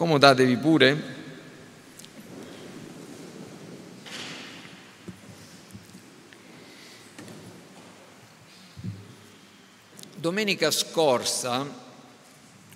[0.00, 1.02] Accomodatevi pure.
[10.16, 11.66] Domenica scorsa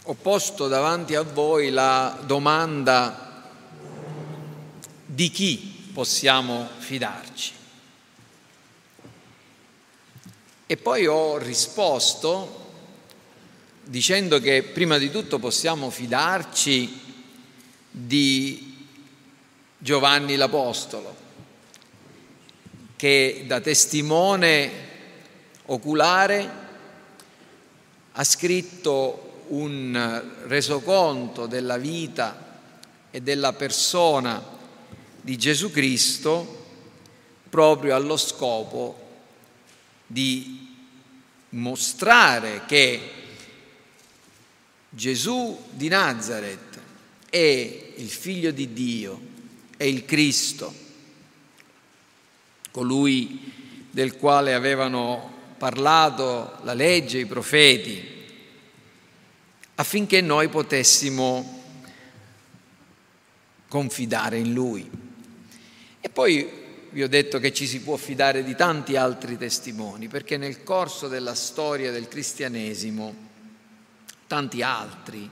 [0.02, 3.50] ho posto davanti a voi la domanda
[5.06, 7.52] di chi possiamo fidarci.
[10.66, 12.64] E poi ho risposto
[13.82, 17.03] dicendo che prima di tutto possiamo fidarci
[17.96, 18.74] di
[19.78, 21.14] Giovanni l'Apostolo,
[22.96, 24.70] che da testimone
[25.66, 26.50] oculare
[28.10, 32.58] ha scritto un resoconto della vita
[33.12, 34.42] e della persona
[35.20, 36.66] di Gesù Cristo
[37.48, 38.98] proprio allo scopo
[40.04, 40.74] di
[41.50, 43.12] mostrare che
[44.88, 46.80] Gesù di Nazareth
[47.30, 49.20] è il figlio di Dio,
[49.76, 50.72] è il Cristo,
[52.70, 53.52] colui
[53.90, 58.12] del quale avevano parlato la legge, i profeti,
[59.76, 61.62] affinché noi potessimo
[63.68, 64.88] confidare in Lui.
[66.00, 70.36] E poi vi ho detto che ci si può fidare di tanti altri testimoni, perché
[70.36, 73.14] nel corso della storia del cristianesimo
[74.26, 75.28] tanti altri,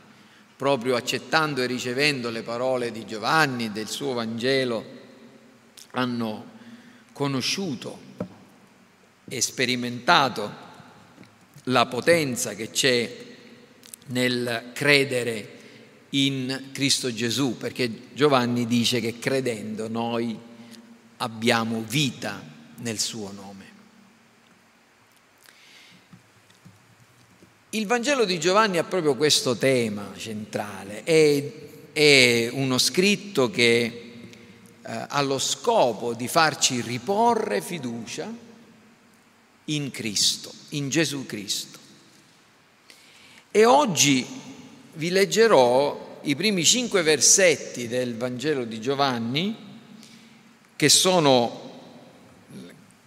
[0.63, 4.85] proprio accettando e ricevendo le parole di Giovanni, del suo Vangelo,
[5.91, 6.51] hanno
[7.13, 7.99] conosciuto
[9.27, 10.55] e sperimentato
[11.65, 13.13] la potenza che c'è
[14.07, 15.59] nel credere
[16.11, 20.39] in Cristo Gesù, perché Giovanni dice che credendo noi
[21.17, 22.41] abbiamo vita
[22.77, 23.72] nel suo nome.
[27.75, 31.53] Il Vangelo di Giovanni ha proprio questo tema centrale, è,
[31.91, 38.31] è uno scritto che eh, ha lo scopo di farci riporre fiducia
[39.65, 41.79] in Cristo, in Gesù Cristo.
[43.51, 44.27] E oggi
[44.93, 49.57] vi leggerò i primi cinque versetti del Vangelo di Giovanni
[50.77, 51.71] che sono,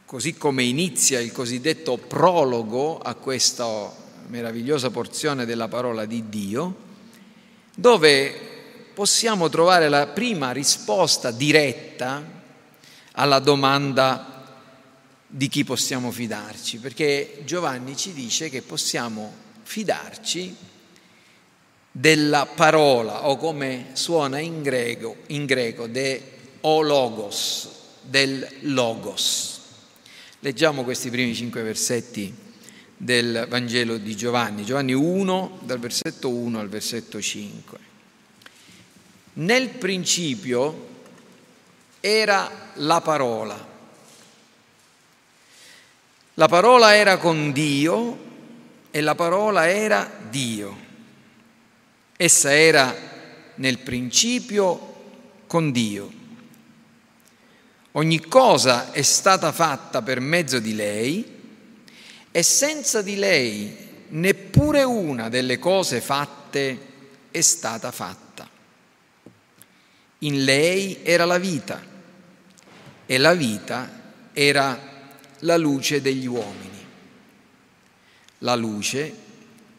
[0.05, 6.75] così come inizia il cosiddetto prologo a questa meravigliosa porzione della parola di Dio,
[7.75, 8.33] dove
[8.93, 12.23] possiamo trovare la prima risposta diretta
[13.11, 14.31] alla domanda
[15.27, 20.55] di chi possiamo fidarci, perché Giovanni ci dice che possiamo fidarci
[21.91, 27.69] della parola o come suona in greco, in greco de o logos,
[28.01, 29.59] del logos.
[30.39, 32.44] Leggiamo questi primi cinque versetti
[32.97, 37.79] del Vangelo di Giovanni, Giovanni 1, dal versetto 1 al versetto 5.
[39.33, 40.87] Nel principio
[41.99, 43.73] era la parola.
[46.35, 48.23] La parola era con Dio
[48.91, 50.83] e la parola era Dio.
[52.17, 52.95] Essa era
[53.55, 54.93] nel principio
[55.47, 56.11] con Dio.
[57.93, 61.34] Ogni cosa è stata fatta per mezzo di lei
[62.35, 63.73] e senza di lei
[64.09, 66.79] neppure una delle cose fatte
[67.31, 68.45] è stata fatta.
[70.19, 71.81] In lei era la vita
[73.05, 74.77] e la vita era
[75.39, 76.85] la luce degli uomini.
[78.39, 79.15] La luce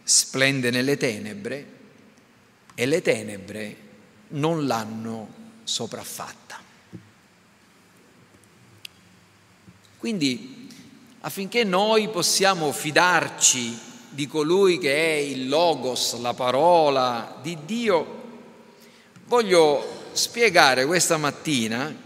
[0.03, 1.67] splende nelle tenebre
[2.75, 3.77] e le tenebre
[4.29, 5.29] non l'hanno
[5.63, 6.59] sopraffatta.
[9.99, 10.56] Quindi
[11.21, 13.79] affinché noi possiamo fidarci
[14.09, 18.23] di colui che è il Logos, la parola di Dio,
[19.27, 22.05] voglio spiegare questa mattina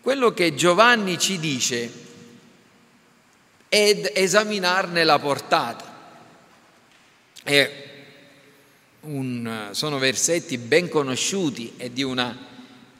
[0.00, 1.90] quello che Giovanni ci dice
[3.68, 5.92] ed esaminarne la portata.
[9.00, 12.36] Un, sono versetti ben conosciuti e di una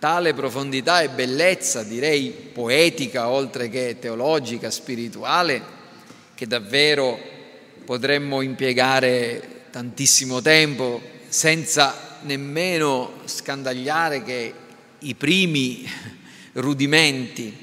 [0.04, 5.62] tale profondità e bellezza, direi poetica oltre che teologica, spirituale,
[6.34, 7.18] che davvero
[7.86, 14.54] potremmo impiegare tantissimo tempo senza nemmeno scandagliare che
[14.98, 15.90] i primi
[16.52, 17.56] rudimenti,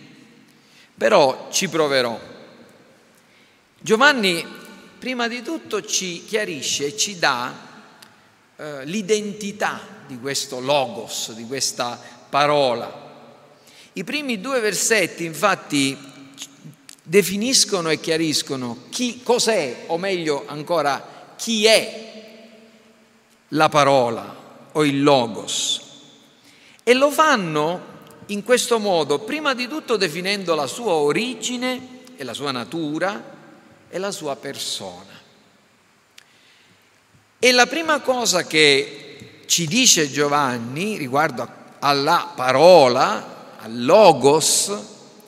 [0.98, 2.20] però ci proverò.
[3.80, 4.44] Giovanni
[4.98, 7.54] prima di tutto ci chiarisce ci dà
[8.56, 13.10] eh, l'identità di questo logos, di questa parola.
[13.94, 15.98] I primi due versetti infatti
[17.04, 22.10] definiscono e chiariscono chi cos'è, o meglio ancora chi è
[23.50, 25.82] la parola o il logos.
[26.84, 27.90] E lo fanno
[28.28, 33.22] in questo modo, prima di tutto definendo la sua origine e la sua natura
[33.90, 35.20] e la sua persona.
[37.40, 44.72] E la prima cosa che ci dice Giovanni riguardo alla parola, al logos,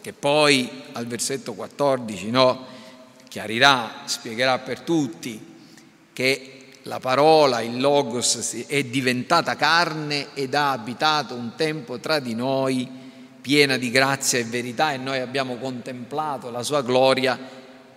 [0.01, 2.65] che poi al versetto 14 no,
[3.27, 5.51] chiarirà, spiegherà per tutti
[6.13, 6.49] che
[6.83, 12.87] la parola, il logos, è diventata carne ed ha abitato un tempo tra di noi,
[13.41, 17.39] piena di grazia e verità, e noi abbiamo contemplato la sua gloria,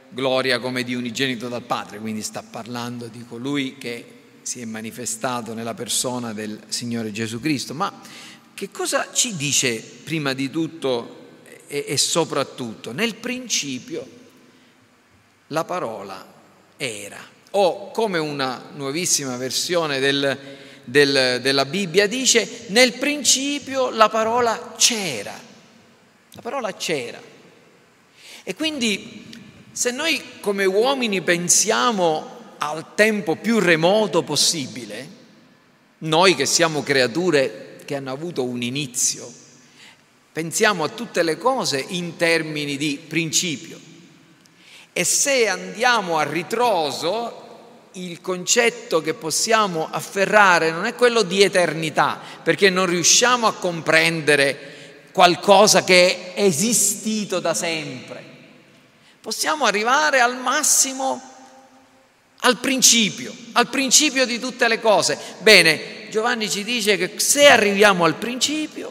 [0.08, 4.12] gloria come di unigenito dal Padre, quindi sta parlando di colui che
[4.42, 7.74] si è manifestato nella persona del Signore Gesù Cristo.
[7.74, 7.92] Ma
[8.56, 11.24] che cosa ci dice prima di tutto
[11.66, 12.90] e, e soprattutto?
[12.90, 14.08] Nel principio
[15.48, 16.26] la parola
[16.78, 20.38] era o come una nuovissima versione del,
[20.84, 25.38] del, della Bibbia dice, nel principio la parola c'era,
[26.32, 27.20] la parola c'era.
[28.42, 29.26] E quindi
[29.70, 35.08] se noi come uomini pensiamo al tempo più remoto possibile,
[35.98, 39.32] noi che siamo creature che hanno avuto un inizio,
[40.30, 43.80] pensiamo a tutte le cose in termini di principio.
[44.92, 47.44] E se andiamo a ritroso,
[47.92, 55.08] il concetto che possiamo afferrare non è quello di eternità, perché non riusciamo a comprendere
[55.12, 58.22] qualcosa che è esistito da sempre.
[59.22, 61.34] Possiamo arrivare al massimo
[62.40, 65.18] al principio, al principio di tutte le cose.
[65.40, 68.90] Bene, Giovanni ci dice che se arriviamo al principio,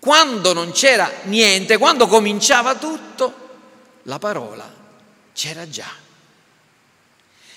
[0.00, 3.32] quando non c'era niente, quando cominciava tutto,
[4.02, 4.68] la parola
[5.32, 5.88] c'era già.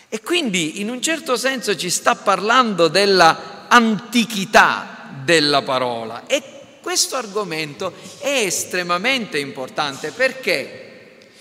[0.07, 6.43] E quindi in un certo senso ci sta parlando della antichità della parola e
[6.79, 11.31] questo argomento è estremamente importante perché?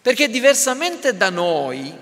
[0.00, 1.92] Perché diversamente da noi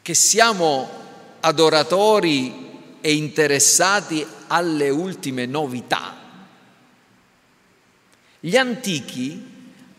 [0.00, 1.00] che siamo
[1.44, 6.16] adoratori e interessati alle ultime novità,
[8.38, 9.50] gli antichi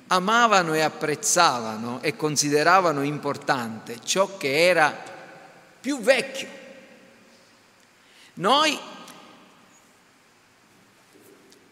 [0.08, 4.98] amavano e apprezzavano e consideravano importante ciò che era
[5.80, 6.48] più vecchio.
[8.36, 8.78] Noi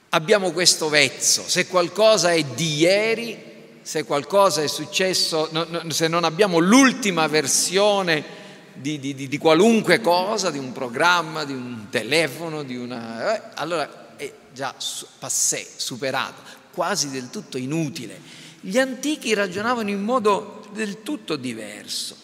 [0.09, 3.49] abbiamo questo vezzo, se qualcosa è di ieri,
[3.81, 5.49] se qualcosa è successo,
[5.89, 8.39] se non abbiamo l'ultima versione
[8.73, 14.15] di, di, di, qualunque cosa, di un programma, di un telefono, di una, eh, allora
[14.15, 14.73] è già
[15.19, 18.19] passé, superato quasi del tutto inutile.
[18.61, 22.15] Gli antichi ragionavano in modo del tutto diverso,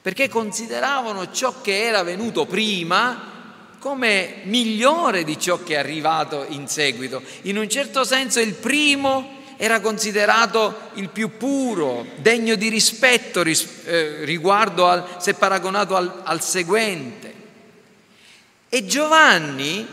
[0.00, 3.28] perché consideravano ciò che era venuto prima
[3.78, 7.22] come migliore di ciò che è arrivato in seguito.
[7.42, 14.24] In un certo senso il primo era considerato il più puro, degno di rispetto eh,
[14.24, 17.34] riguardo al, se paragonato al, al seguente.
[18.70, 19.86] E Giovanni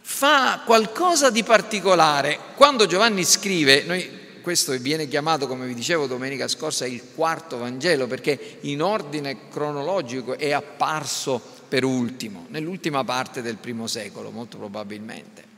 [0.00, 2.36] fa qualcosa di particolare.
[2.56, 4.10] Quando Giovanni scrive, noi,
[4.42, 10.36] questo viene chiamato, come vi dicevo domenica scorsa, il quarto Vangelo, perché in ordine cronologico
[10.36, 15.51] è apparso per ultimo, nell'ultima parte del primo secolo, molto probabilmente.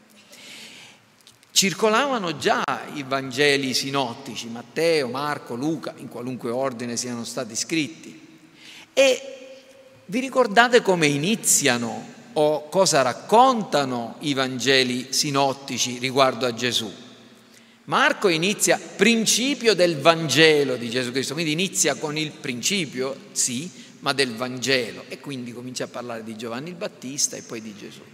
[1.56, 8.40] Circolavano già i Vangeli sinottici, Matteo, Marco, Luca, in qualunque ordine siano stati scritti.
[8.92, 9.20] E
[10.06, 16.92] vi ricordate come iniziano o cosa raccontano i Vangeli sinottici riguardo a Gesù.
[17.84, 23.70] Marco inizia principio del Vangelo di Gesù Cristo, quindi inizia con il principio, sì,
[24.00, 27.76] ma del Vangelo e quindi comincia a parlare di Giovanni il Battista e poi di
[27.78, 28.13] Gesù.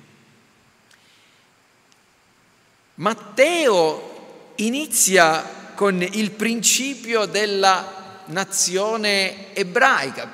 [3.01, 5.43] Matteo inizia
[5.75, 10.29] con il principio della nazione ebraica,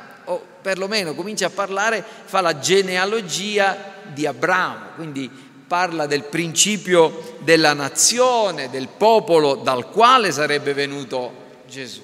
[0.63, 5.31] perlomeno comincia a parlare, fa la genealogia di Abramo, quindi
[5.65, 12.03] parla del principio della nazione, del popolo dal quale sarebbe venuto Gesù.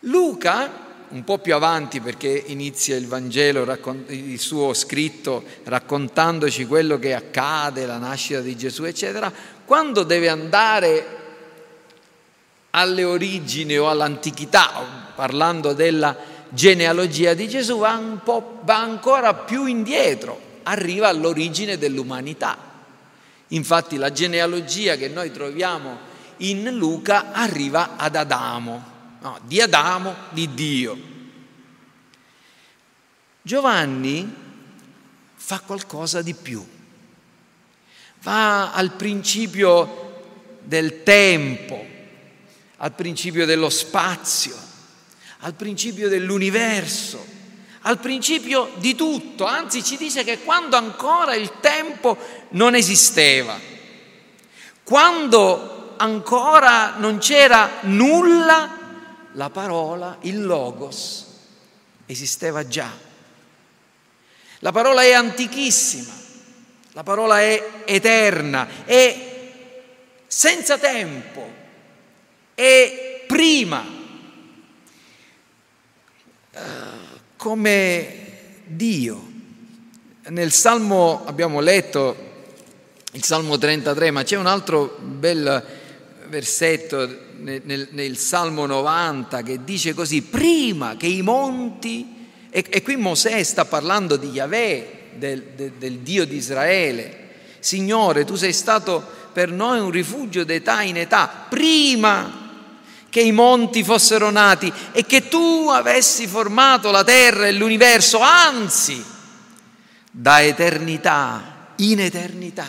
[0.00, 3.66] Luca, un po' più avanti perché inizia il Vangelo,
[4.08, 9.32] il suo scritto raccontandoci quello che accade, la nascita di Gesù, eccetera,
[9.64, 11.16] quando deve andare
[12.70, 16.16] alle origini o all'antichità, parlando della
[16.50, 18.00] genealogia di Gesù va,
[18.62, 22.56] va ancora più indietro, arriva all'origine dell'umanità.
[23.48, 26.06] Infatti la genealogia che noi troviamo
[26.38, 28.96] in Luca arriva ad Adamo,
[29.28, 30.98] no, di Adamo, di Dio.
[33.42, 34.34] Giovanni
[35.34, 36.66] fa qualcosa di più.
[38.22, 41.86] Va al principio del tempo,
[42.78, 44.56] al principio dello spazio,
[45.40, 47.24] al principio dell'universo,
[47.82, 49.44] al principio di tutto.
[49.44, 52.18] Anzi ci dice che quando ancora il tempo
[52.50, 53.58] non esisteva,
[54.82, 58.77] quando ancora non c'era nulla,
[59.38, 61.26] la parola, il logos,
[62.06, 62.90] esisteva già.
[64.58, 66.12] La parola è antichissima,
[66.92, 69.26] la parola è eterna, è
[70.26, 71.48] senza tempo,
[72.52, 73.84] è prima,
[76.50, 76.58] uh,
[77.36, 78.26] come
[78.64, 79.26] Dio.
[80.30, 82.26] Nel Salmo abbiamo letto
[83.12, 85.64] il Salmo 33, ma c'è un altro bel
[86.26, 92.16] versetto nel, nel, Salmo 90 che dice così, prima che i monti
[92.50, 97.26] e, e qui Mosè sta parlando di Yahweh, del, del, del Dio di Israele.
[97.58, 102.46] Signore, tu sei stato per noi un rifugio d'età in età, prima
[103.10, 109.02] che i monti fossero nati e che tu avessi formato la terra e l'universo, anzi,
[110.10, 112.66] da eternità in eternità,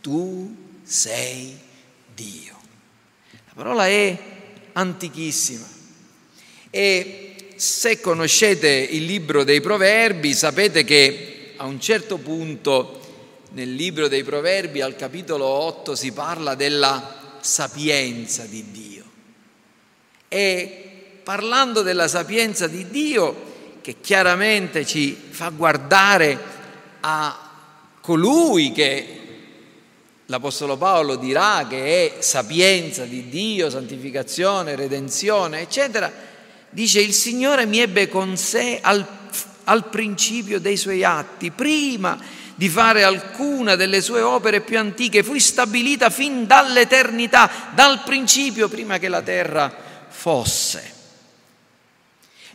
[0.00, 1.58] tu sei
[2.14, 2.53] Dio.
[3.56, 4.18] La parola è
[4.72, 5.64] antichissima
[6.70, 13.00] e se conoscete il libro dei proverbi sapete che a un certo punto
[13.50, 19.04] nel libro dei proverbi al capitolo 8 si parla della sapienza di Dio.
[20.26, 26.36] E parlando della sapienza di Dio, che chiaramente ci fa guardare
[27.00, 27.50] a
[28.00, 29.20] colui che
[30.26, 36.32] l'Apostolo Paolo dirà che è sapienza di Dio, santificazione, redenzione, eccetera,
[36.74, 39.06] Dice, il Signore mi ebbe con sé al,
[39.62, 42.18] al principio dei suoi atti, prima
[42.56, 48.98] di fare alcuna delle sue opere più antiche, fui stabilita fin dall'eternità, dal principio, prima
[48.98, 49.72] che la terra
[50.08, 50.92] fosse.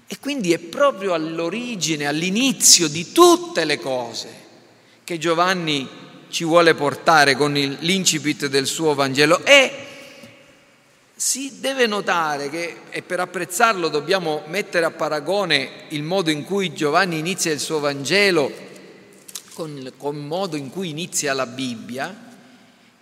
[0.05, 4.47] E quindi è proprio all'origine, all'inizio di tutte le cose
[5.05, 5.87] che Giovanni
[6.29, 9.43] ci vuole portare con l'incipit del suo Vangelo.
[9.43, 9.87] È
[11.19, 16.73] si deve notare che, e per apprezzarlo dobbiamo mettere a paragone il modo in cui
[16.73, 18.49] Giovanni inizia il suo Vangelo
[19.53, 22.27] con, con il modo in cui inizia la Bibbia,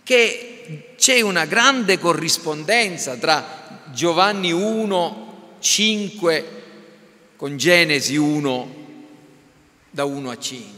[0.02, 6.46] che c'è una grande corrispondenza tra Giovanni 1, 5
[7.36, 8.76] con Genesi 1,
[9.92, 10.77] da 1 a 5.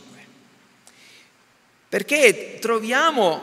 [1.89, 3.41] Perché troviamo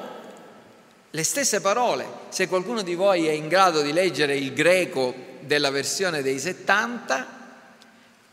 [1.11, 2.07] le stesse parole.
[2.29, 7.27] Se qualcuno di voi è in grado di leggere il greco della versione dei 70,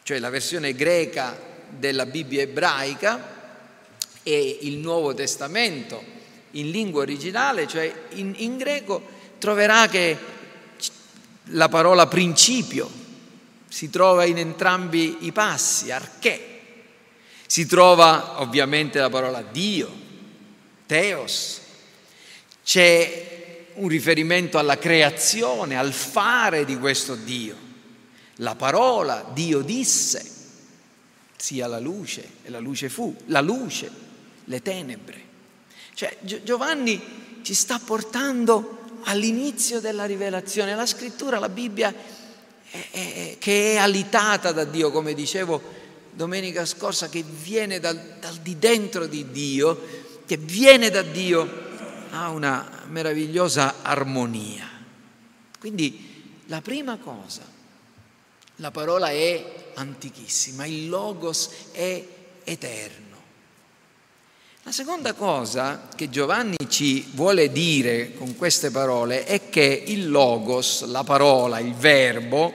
[0.03, 1.39] cioè la versione greca
[1.70, 3.41] della Bibbia ebraica
[4.22, 6.03] e il Nuovo Testamento
[6.51, 9.01] in lingua originale, cioè in, in greco,
[9.39, 10.17] troverà che
[11.48, 12.89] la parola principio
[13.67, 16.50] si trova in entrambi i passi, arché.
[17.48, 20.02] Si trova ovviamente la parola Dio,
[20.93, 21.59] Teos,
[22.63, 27.55] c'è un riferimento alla creazione, al fare di questo Dio.
[28.35, 30.23] La parola Dio disse,
[31.35, 33.89] sia la luce e la luce fu, la luce,
[34.43, 35.21] le tenebre.
[35.95, 37.01] Cioè Giovanni
[37.41, 40.75] ci sta portando all'inizio della rivelazione.
[40.75, 41.91] La scrittura, la Bibbia,
[42.69, 45.59] è, è, che è alitata da Dio, come dicevo
[46.12, 51.61] domenica scorsa, che viene dal, dal di dentro di Dio, che viene da Dio
[52.11, 54.69] ha una meravigliosa armonia.
[55.59, 57.41] Quindi la prima cosa,
[58.57, 62.05] la parola è antichissima, il logos è
[62.43, 63.01] eterno.
[64.63, 70.85] La seconda cosa che Giovanni ci vuole dire con queste parole è che il logos,
[70.85, 72.53] la parola, il verbo,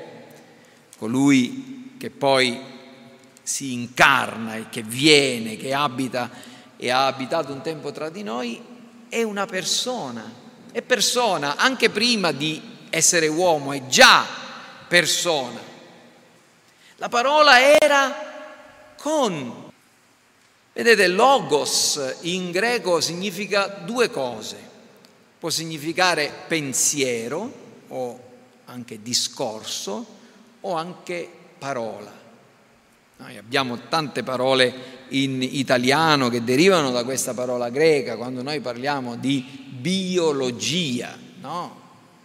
[0.96, 2.58] colui che poi
[3.42, 6.30] si incarna e che viene, che abita
[6.78, 8.62] e ha abitato un tempo tra di noi,
[9.08, 10.32] è una persona,
[10.70, 14.24] è persona anche prima di essere uomo, è già
[14.86, 15.60] persona.
[16.96, 19.70] La parola era con.
[20.72, 24.56] Vedete, logos in greco significa due cose.
[25.38, 27.52] Può significare pensiero
[27.88, 28.20] o
[28.66, 30.06] anche discorso
[30.60, 32.26] o anche parola.
[33.20, 39.16] Noi abbiamo tante parole in italiano che derivano da questa parola greca, quando noi parliamo
[39.16, 41.80] di biologia, no?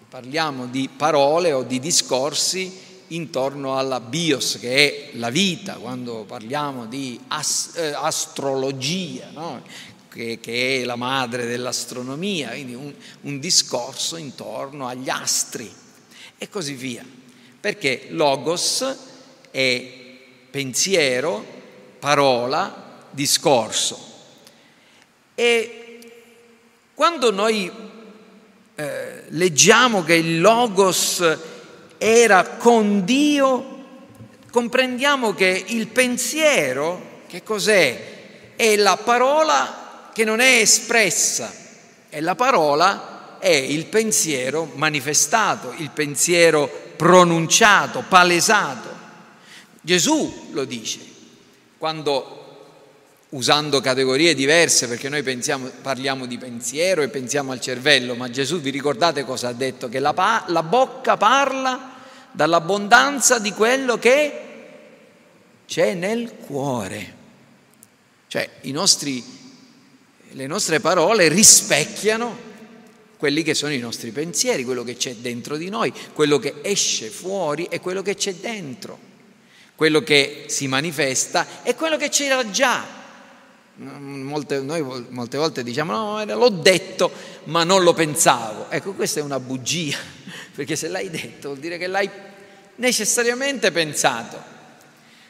[0.07, 4.75] parliamo di parole o di discorsi intorno alla bios, che
[5.12, 9.63] è la vita, quando parliamo di as, eh, astrologia, no?
[10.09, 15.71] che, che, è la madre dell'astronomia, quindi un, un discorso intorno agli astri
[16.38, 17.03] e così via.
[17.59, 18.95] Perché logos
[19.50, 20.01] è
[20.53, 21.43] pensiero,
[21.98, 24.12] parola, discorso.
[25.33, 26.00] E
[26.93, 27.72] quando noi
[28.75, 31.38] eh, leggiamo che il logos
[31.98, 33.86] era con Dio,
[34.51, 38.53] comprendiamo che il pensiero, che cos'è?
[38.55, 41.51] È la parola che non è espressa,
[42.12, 48.92] e la parola è il pensiero manifestato, il pensiero pronunciato, palesato.
[49.86, 51.00] Gesù lo dice,
[51.78, 52.40] quando
[53.30, 58.62] usando categorie diverse, perché noi pensiamo, parliamo di pensiero e pensiamo al cervello, ma Gesù
[58.62, 59.90] vi ricordate cosa ha detto?
[59.90, 61.96] Che la, pa- la bocca parla
[62.32, 64.40] dall'abbondanza di quello che
[65.66, 67.22] c'è nel cuore.
[68.28, 69.22] Cioè nostri,
[70.32, 72.52] le nostre parole rispecchiano
[73.18, 77.10] quelli che sono i nostri pensieri, quello che c'è dentro di noi, quello che esce
[77.10, 79.12] fuori e quello che c'è dentro,
[79.75, 83.01] quello che si manifesta e quello che c'era già
[83.75, 87.12] Molte, noi molte volte diciamo no, l'ho detto
[87.46, 88.70] ma non lo pensavo.
[88.70, 89.98] Ecco, questa è una bugia,
[90.53, 92.10] perché se l'hai detto vuol dire che l'hai
[92.75, 94.51] necessariamente pensato.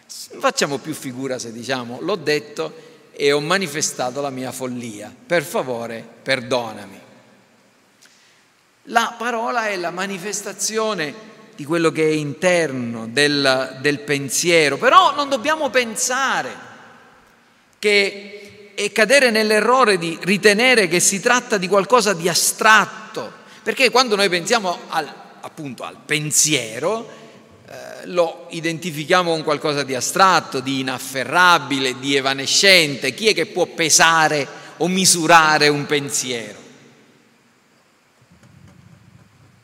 [0.06, 5.14] Facciamo più figura se diciamo l'ho detto e ho manifestato la mia follia.
[5.26, 7.00] Per favore, perdonami.
[8.88, 15.30] La parola è la manifestazione di quello che è interno del, del pensiero, però non
[15.30, 16.72] dobbiamo pensare
[17.80, 23.32] che è cadere nell'errore di ritenere che si tratta di qualcosa di astratto,
[23.62, 25.08] perché quando noi pensiamo al,
[25.42, 27.08] appunto al pensiero,
[27.68, 33.14] eh, lo identifichiamo con qualcosa di astratto, di inafferrabile, di evanescente.
[33.14, 36.63] Chi è che può pesare o misurare un pensiero?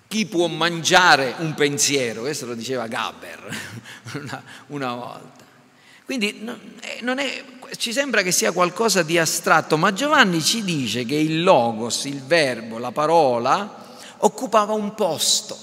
[0.09, 2.21] Chi può mangiare un pensiero?
[2.21, 3.55] Questo lo diceva Gaber
[4.17, 5.45] una, una volta.
[6.03, 6.41] Quindi
[7.01, 7.43] non è,
[7.77, 12.23] ci sembra che sia qualcosa di astratto, ma Giovanni ci dice che il logos, il
[12.23, 15.55] verbo, la parola, occupava un posto.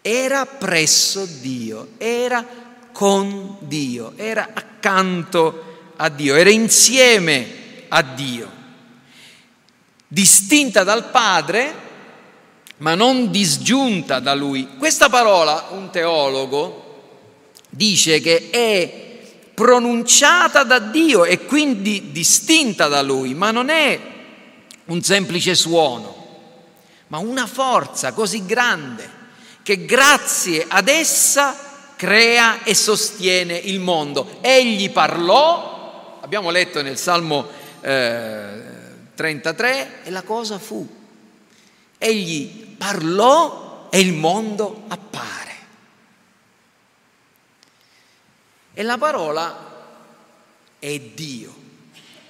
[0.00, 2.42] Era presso Dio, era
[2.90, 8.50] con Dio, era accanto a Dio, era insieme a Dio,
[10.08, 11.83] distinta dal Padre,
[12.78, 14.76] ma non disgiunta da Lui.
[14.78, 16.82] Questa parola, un teologo,
[17.70, 19.02] dice che è
[19.54, 23.98] pronunciata da Dio e quindi distinta da Lui, ma non è
[24.86, 26.26] un semplice suono,
[27.08, 29.22] ma una forza così grande
[29.62, 31.56] che grazie ad essa
[31.96, 34.38] crea e sostiene il mondo.
[34.40, 37.48] Egli parlò, abbiamo letto nel Salmo
[37.80, 38.62] eh,
[39.14, 40.86] 33, e la cosa fu.
[42.04, 45.52] Egli parlò e il mondo appare.
[48.74, 49.72] E la parola
[50.78, 51.54] è Dio.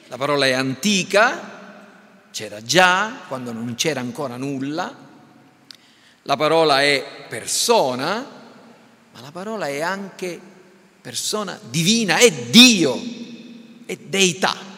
[0.06, 4.94] La parola è antica, c'era già quando non c'era ancora nulla.
[6.22, 8.24] La parola è persona,
[9.12, 10.40] ma la parola è anche
[11.00, 12.96] persona divina, è Dio,
[13.86, 14.73] è deità.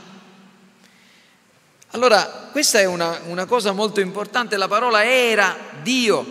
[1.97, 6.27] Allora, questa è una, una cosa molto importante, la parola era Dio,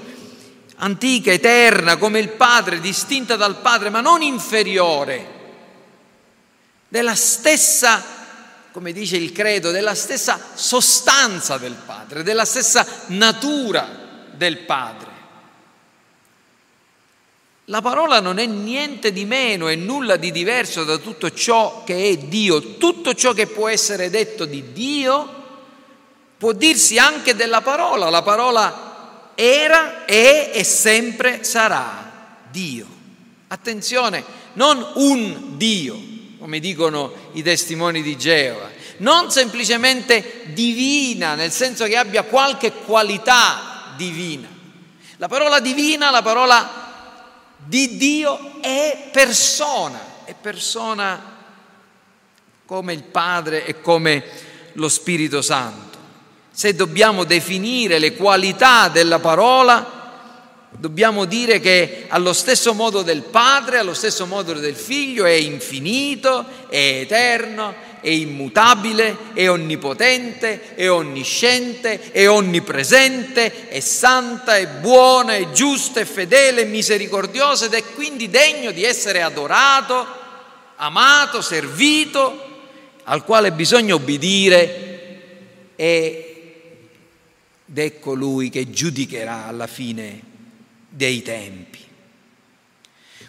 [0.75, 5.27] antica, eterna, come il Padre, distinta dal Padre, ma non inferiore,
[6.87, 8.03] della stessa,
[8.71, 13.89] come dice il credo, della stessa sostanza del Padre, della stessa natura
[14.33, 15.13] del Padre.
[17.69, 22.09] La parola non è niente di meno e nulla di diverso da tutto ciò che
[22.09, 22.77] è Dio.
[22.77, 25.41] Tutto ciò che può essere detto di Dio
[26.45, 28.11] può dirsi anche della parola.
[28.11, 32.85] La parola era, è e sempre sarà Dio.
[33.47, 35.99] Attenzione, non un Dio,
[36.37, 43.93] come dicono i testimoni di Geova, non semplicemente divina, nel senso che abbia qualche qualità
[43.97, 44.47] divina.
[45.17, 51.37] La parola divina, la parola di Dio è persona, è persona
[52.67, 54.23] come il Padre e come
[54.73, 55.94] lo Spirito Santo
[56.55, 63.79] se dobbiamo definire le qualità della parola, dobbiamo dire che allo stesso modo del Padre,
[63.79, 72.13] allo stesso modo del Figlio, è infinito, è eterno, è immutabile, è onnipotente, è onnisciente,
[72.13, 78.29] è onnipresente, è santa, è buona, è giusta, è fedele, è misericordiosa ed è quindi
[78.29, 80.07] degno di essere adorato,
[80.77, 82.43] amato, servito,
[83.03, 84.93] al quale bisogna obbedire
[87.67, 90.21] ed è colui che giudicherà alla fine
[90.89, 91.79] dei tempi.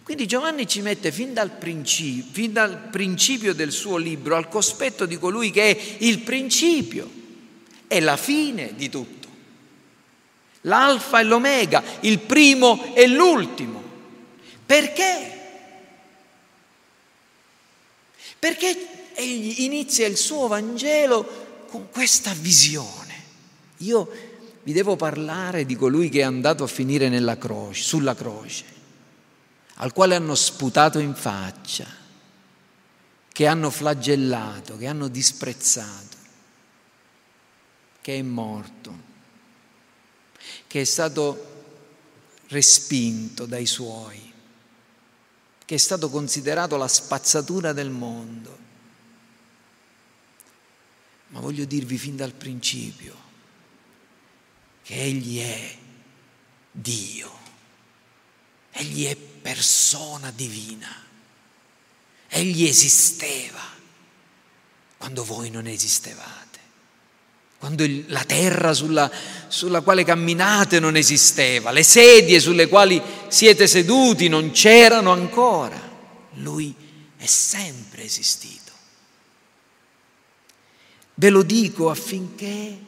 [0.03, 5.05] Quindi Giovanni ci mette fin dal, principio, fin dal principio del suo libro al cospetto
[5.05, 7.11] di colui che è il principio
[7.89, 9.29] e la fine di tutto,
[10.63, 13.83] l'alfa e l'omega, il primo e l'ultimo.
[14.65, 15.41] Perché?
[18.39, 23.15] Perché egli inizia il suo Vangelo con questa visione.
[23.79, 24.09] Io
[24.67, 28.65] vi devo parlare di colui che è andato a finire croce, sulla croce
[29.75, 31.87] al quale hanno sputato in faccia,
[33.29, 36.17] che hanno flagellato, che hanno disprezzato,
[38.01, 38.99] che è morto,
[40.67, 41.65] che è stato
[42.49, 44.33] respinto dai suoi,
[45.65, 48.59] che è stato considerato la spazzatura del mondo.
[51.29, 53.26] Ma voglio dirvi fin dal principio
[54.87, 55.77] che Egli è
[56.71, 57.31] Dio,
[58.71, 61.05] Egli è persona divina.
[62.29, 63.61] Egli esisteva
[64.97, 66.59] quando voi non esistevate,
[67.59, 69.11] quando il, la terra sulla,
[69.49, 75.81] sulla quale camminate non esisteva, le sedie sulle quali siete seduti non c'erano ancora.
[76.35, 76.73] Lui
[77.17, 78.73] è sempre esistito.
[81.15, 82.86] Ve lo dico affinché,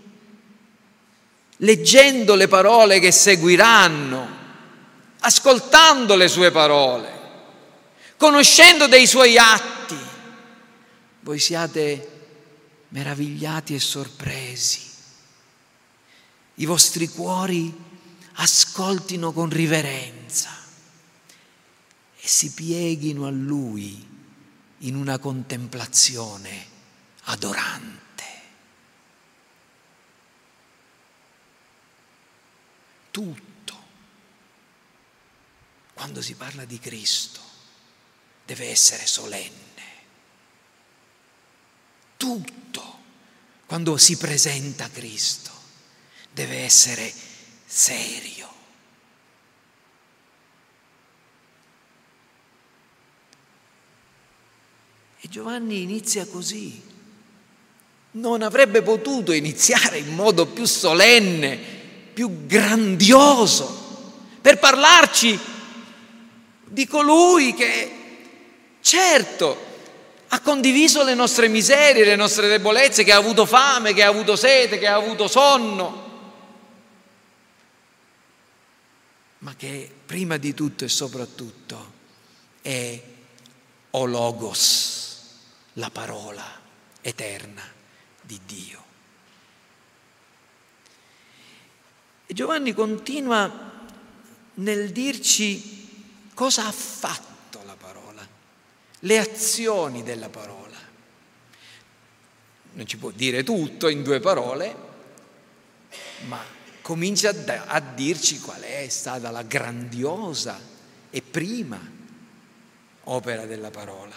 [1.58, 4.36] leggendo le parole che seguiranno,
[5.20, 7.16] ascoltando le sue parole,
[8.16, 9.96] conoscendo dei suoi atti,
[11.20, 12.10] voi siate
[12.88, 14.86] meravigliati e sorpresi.
[16.54, 17.72] I vostri cuori
[18.34, 20.50] ascoltino con riverenza
[22.20, 24.06] e si pieghino a Lui
[24.78, 26.66] in una contemplazione
[27.24, 28.07] adorante.
[33.18, 33.74] Tutto
[35.92, 37.40] quando si parla di Cristo
[38.44, 39.82] deve essere solenne.
[42.16, 42.98] Tutto,
[43.66, 45.50] quando si presenta Cristo,
[46.30, 47.12] deve essere
[47.66, 48.48] serio.
[55.18, 56.80] E Giovanni inizia così.
[58.12, 61.77] Non avrebbe potuto iniziare in modo più solenne,
[62.18, 65.38] più grandioso, per parlarci
[66.64, 67.92] di colui che
[68.80, 69.66] certo
[70.26, 74.34] ha condiviso le nostre miserie, le nostre debolezze, che ha avuto fame, che ha avuto
[74.34, 76.06] sete, che ha avuto sonno,
[79.38, 81.92] ma che prima di tutto e soprattutto
[82.60, 83.00] è
[83.90, 85.20] o logos,
[85.74, 86.44] la parola
[87.00, 87.62] eterna
[88.20, 88.87] di Dio.
[92.30, 93.50] E Giovanni continua
[94.54, 95.76] nel dirci
[96.34, 98.24] Cosa ha fatto la parola?
[99.00, 100.76] Le azioni della parola.
[102.74, 104.76] Non ci può dire tutto in due parole,
[106.26, 106.40] ma
[106.82, 107.34] comincia
[107.66, 110.60] a, dirci qual è stata la grandiosa
[111.10, 111.80] e prima
[113.04, 114.14] opera della parola.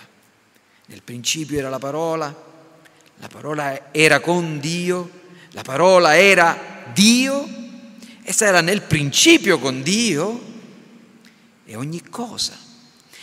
[0.88, 2.28] Nel principio era la parola,
[3.16, 5.10] la parola era con Dio,
[5.54, 7.61] la parola era Dio,
[8.24, 10.40] essa era nel principio con Dio
[11.66, 12.58] e ogni cosa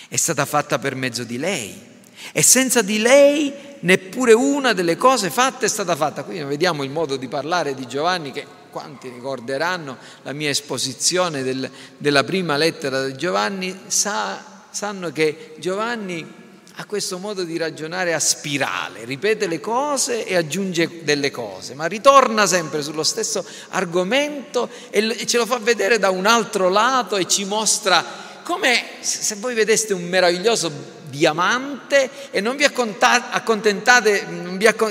[0.08, 1.86] è stata fatta per mezzo di lei.
[2.32, 6.24] E senza di lei neppure una delle cose fatte è stata fatta.
[6.24, 11.70] Qui vediamo il modo di parlare di Giovanni che quanti ricorderanno la mia esposizione del,
[11.96, 16.37] della prima lettera di Giovanni sa, sanno che Giovanni
[16.80, 21.86] ha questo modo di ragionare a spirale, ripete le cose e aggiunge delle cose, ma
[21.86, 27.26] ritorna sempre sullo stesso argomento e ce lo fa vedere da un altro lato e
[27.26, 28.04] ci mostra
[28.44, 34.26] come se voi vedeste un meraviglioso diamante e non vi accontentate,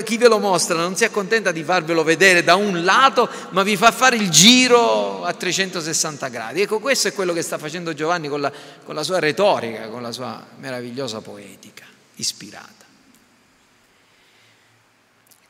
[0.04, 3.76] chi ve lo mostra non si accontenta di farvelo vedere da un lato, ma vi
[3.76, 6.62] fa fare il giro a 360 gradi.
[6.62, 8.52] Ecco, questo è quello che sta facendo Giovanni con la,
[8.84, 11.84] con la sua retorica, con la sua meravigliosa poetica,
[12.16, 12.86] ispirata.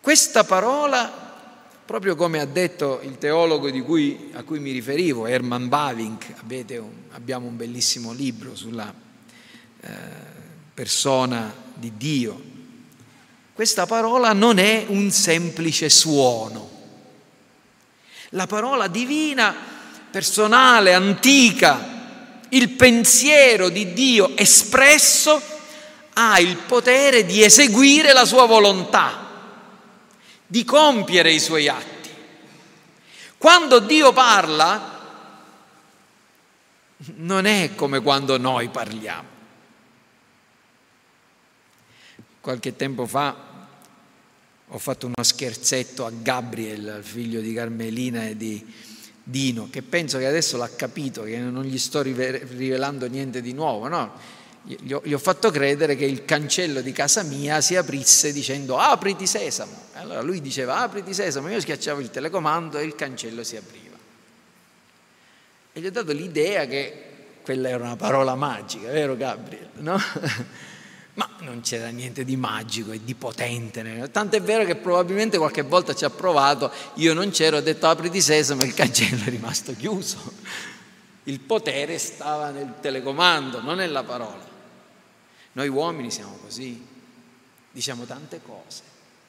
[0.01, 1.27] Questa parola
[1.89, 7.47] proprio come ha detto il teologo cui, a cui mi riferivo, Herman Bavink, un, abbiamo
[7.47, 8.93] un bellissimo libro sulla
[9.81, 9.89] eh,
[10.79, 12.41] persona di Dio.
[13.53, 16.71] Questa parola non è un semplice suono.
[18.29, 19.53] La parola divina,
[20.09, 25.43] personale, antica, il pensiero di Dio espresso
[26.13, 29.27] ha il potere di eseguire la sua volontà
[30.47, 32.11] di compiere i suoi atti.
[33.37, 35.01] Quando Dio parla,
[37.17, 39.38] non è come quando noi parliamo.
[42.49, 43.37] Qualche tempo fa
[44.69, 48.65] ho fatto uno scherzetto a Gabriel, figlio di Carmelina e di
[49.23, 53.87] Dino, che penso che adesso l'ha capito, che non gli sto rivelando niente di nuovo,
[53.89, 54.13] no?
[54.63, 58.79] gli ho, gli ho, fatto credere che il cancello di casa mia si aprisse dicendo
[58.79, 59.83] apriti sesamo.
[59.93, 63.97] Allora lui diceva apriti sesamo, io schiacciavo il telecomando e il cancello si apriva.
[65.75, 67.03] E gli ho dato l'idea che
[67.43, 69.69] quella era una parola magica, vero Gabriele?
[69.75, 70.01] No?
[71.19, 74.09] Ma non c'era niente di magico e di potente.
[74.13, 77.89] Tanto è vero che probabilmente qualche volta ci ha provato, io non c'ero, ho detto
[77.89, 80.33] apriti sesamo e il cancello è rimasto chiuso.
[81.25, 84.47] Il potere stava nel telecomando, non nella parola.
[85.55, 86.87] Noi uomini siamo così,
[87.73, 88.83] diciamo tante cose,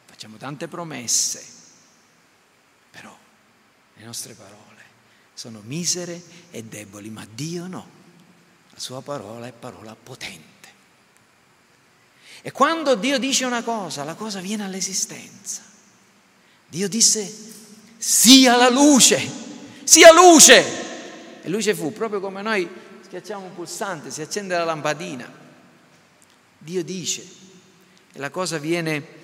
[0.05, 1.43] facciamo tante promesse,
[2.91, 3.17] però
[3.95, 4.83] le nostre parole
[5.33, 6.21] sono misere
[6.51, 7.89] e deboli, ma Dio no.
[8.69, 10.58] La sua parola è parola potente.
[12.41, 15.61] E quando Dio dice una cosa, la cosa viene all'esistenza.
[16.67, 17.31] Dio disse,
[17.97, 19.29] sia la luce,
[19.83, 21.41] sia luce.
[21.41, 22.69] E luce fu proprio come noi
[23.05, 25.31] schiacciamo un pulsante, si accende la lampadina.
[26.57, 27.25] Dio dice
[28.13, 29.17] e la cosa viene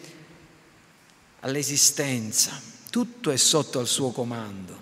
[1.41, 4.79] all'esistenza, tutto è sotto al suo comando,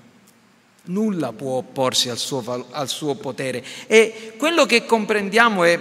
[0.84, 5.80] nulla può opporsi al suo, al suo potere e quello che comprendiamo è,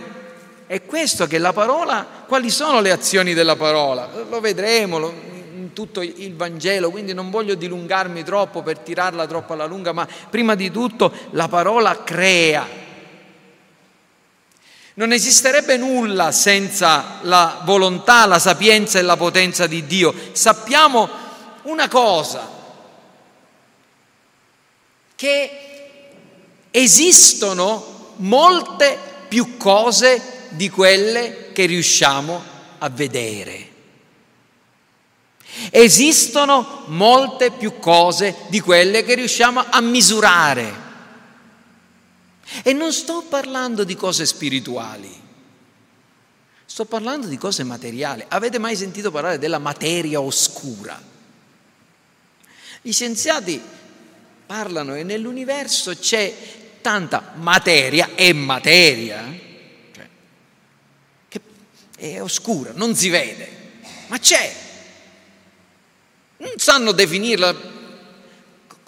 [0.72, 4.08] è, questo, che la parola, quali sono le azioni della parola?
[4.30, 9.66] Lo vedremo in tutto il Vangelo, quindi non voglio dilungarmi troppo per tirarla troppo alla
[9.66, 12.66] lunga, ma prima di tutto la parola crea
[14.94, 20.14] non esisterebbe nulla senza la volontà, la sapienza e la potenza di Dio.
[20.32, 21.06] Sappiamo
[21.62, 22.48] una cosa,
[25.14, 25.50] che
[26.70, 32.42] esistono molte più cose di quelle che riusciamo
[32.78, 33.70] a vedere.
[35.70, 40.90] Esistono molte più cose di quelle che riusciamo a misurare.
[42.62, 45.10] E non sto parlando di cose spirituali,
[46.64, 48.24] sto parlando di cose materiali.
[48.28, 51.00] Avete mai sentito parlare della materia oscura?
[52.80, 53.60] Gli scienziati
[54.44, 56.34] parlano e nell'universo c'è
[56.80, 59.41] tanta materia e materia che
[62.10, 63.48] è oscura, non si vede,
[64.08, 64.52] ma c'è.
[66.38, 67.54] Non sanno definirla,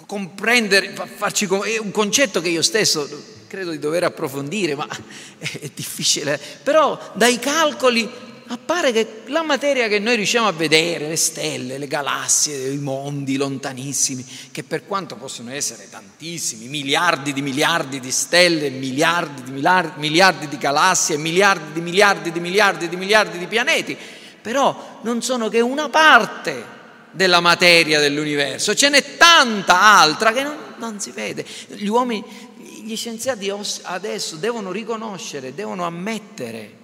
[0.07, 3.09] comprendere, farci è un concetto che io stesso
[3.47, 4.89] credo di dover approfondire, ma
[5.39, 6.41] è difficile.
[6.65, 8.11] Però dai calcoli
[8.47, 13.37] appare che la materia che noi riusciamo a vedere, le stelle, le galassie, i mondi
[13.37, 20.01] lontanissimi, che per quanto possono essere tantissimi, miliardi di miliardi di stelle, miliardi di miliardi,
[20.01, 23.97] miliardi di galassie, miliardi di miliardi di miliardi di miliardi di pianeti,
[24.43, 26.73] però non sono che una parte
[27.11, 31.47] della materia dell'universo, ce n'è tanta altra che non, non si vede.
[31.69, 32.23] Gli uomini
[32.85, 33.51] gli scienziati
[33.83, 36.83] adesso devono riconoscere, devono ammettere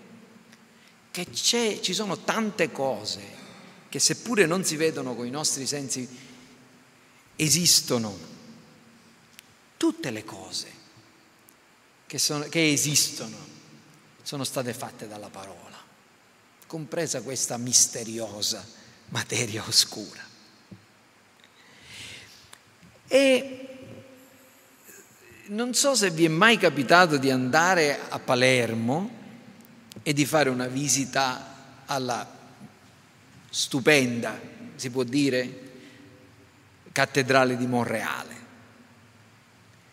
[1.10, 3.38] che ci sono tante cose
[3.90, 6.08] che seppure non si vedono con i nostri sensi,
[7.34, 8.28] esistono.
[9.76, 10.70] Tutte le cose
[12.06, 13.36] che, sono, che esistono
[14.22, 15.76] sono state fatte dalla parola,
[16.66, 18.64] compresa questa misteriosa
[19.08, 20.22] materia oscura.
[23.08, 23.68] E
[25.46, 29.18] non so se vi è mai capitato di andare a Palermo
[30.02, 32.38] e di fare una visita alla
[33.48, 34.38] stupenda,
[34.76, 35.68] si può dire,
[36.92, 38.38] cattedrale di Monreale.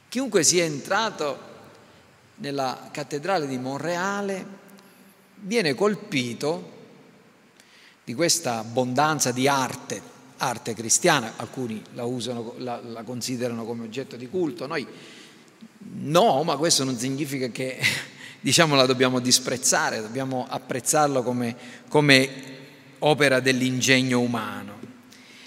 [0.10, 1.46] Chiunque sia entrato
[2.36, 4.46] nella cattedrale di Monreale
[5.36, 6.76] viene colpito
[8.04, 10.02] di questa abbondanza di arte,
[10.38, 14.88] arte cristiana, alcuni la, usano, la, la considerano come oggetto di culto, noi
[15.80, 17.80] No, ma questo non significa che
[18.40, 21.56] diciamo, la dobbiamo disprezzare, dobbiamo apprezzarlo come,
[21.88, 22.30] come
[23.00, 24.76] opera dell'ingegno umano.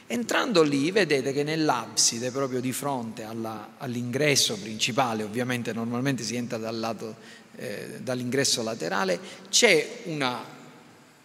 [0.07, 6.59] Entrando lì vedete che nell'abside, proprio di fronte alla, all'ingresso principale, ovviamente normalmente si entra
[6.59, 7.15] dal lato,
[7.55, 10.43] eh, dall'ingresso laterale, c'è una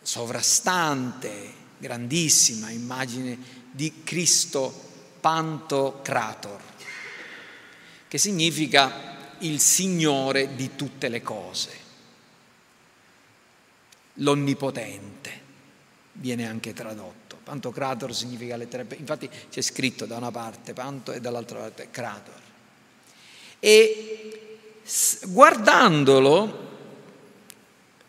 [0.01, 3.38] sovrastante, grandissima immagine
[3.71, 4.71] di Cristo
[5.19, 6.62] Pantocrator,
[8.08, 11.71] che significa il Signore di tutte le cose,
[14.15, 15.41] l'Onnipotente,
[16.13, 17.38] viene anche tradotto.
[17.43, 22.41] Pantocrator significa letteralmente, infatti c'è scritto da una parte Panto e dall'altra parte Crator.
[23.60, 24.58] E
[25.28, 26.63] guardandolo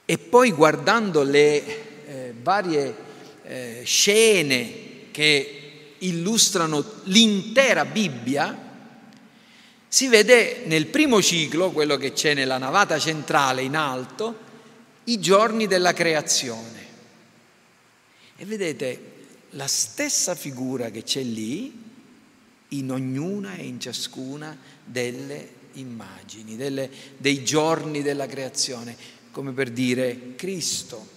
[0.05, 2.95] e poi guardando le eh, varie
[3.43, 8.66] eh, scene che illustrano l'intera Bibbia,
[9.89, 14.45] si vede nel primo ciclo, quello che c'è nella navata centrale in alto,
[15.05, 16.85] i giorni della creazione.
[18.37, 19.15] E vedete,
[19.51, 21.85] la stessa figura che c'è lì
[22.71, 28.97] in ognuna e in ciascuna delle immagini, delle, dei giorni della creazione,
[29.31, 31.15] come per dire Cristo,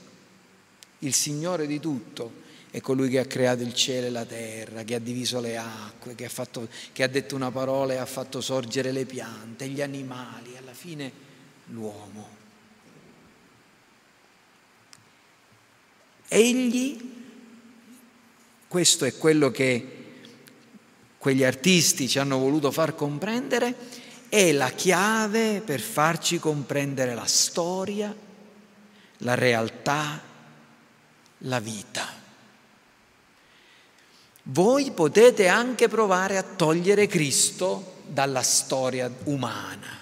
[0.99, 2.38] il Signore di tutto,
[2.71, 6.15] è colui che ha creato il cielo e la terra, che ha diviso le acque,
[6.15, 9.81] che ha, fatto, che ha detto una parola e ha fatto sorgere le piante, gli
[9.81, 11.11] animali, alla fine
[11.65, 12.37] l'uomo.
[16.27, 17.17] Egli
[18.69, 19.95] questo è quello che
[21.17, 23.75] quegli artisti ci hanno voluto far comprendere,
[24.29, 28.15] è la chiave per farci comprendere la storia,
[29.17, 30.21] la realtà,
[31.39, 32.18] la vita.
[34.43, 39.97] Voi potete anche provare a togliere Cristo dalla storia umana.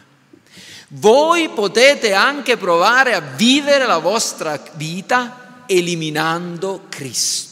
[0.89, 7.47] Voi potete anche provare a vivere la vostra vita eliminando Cristo.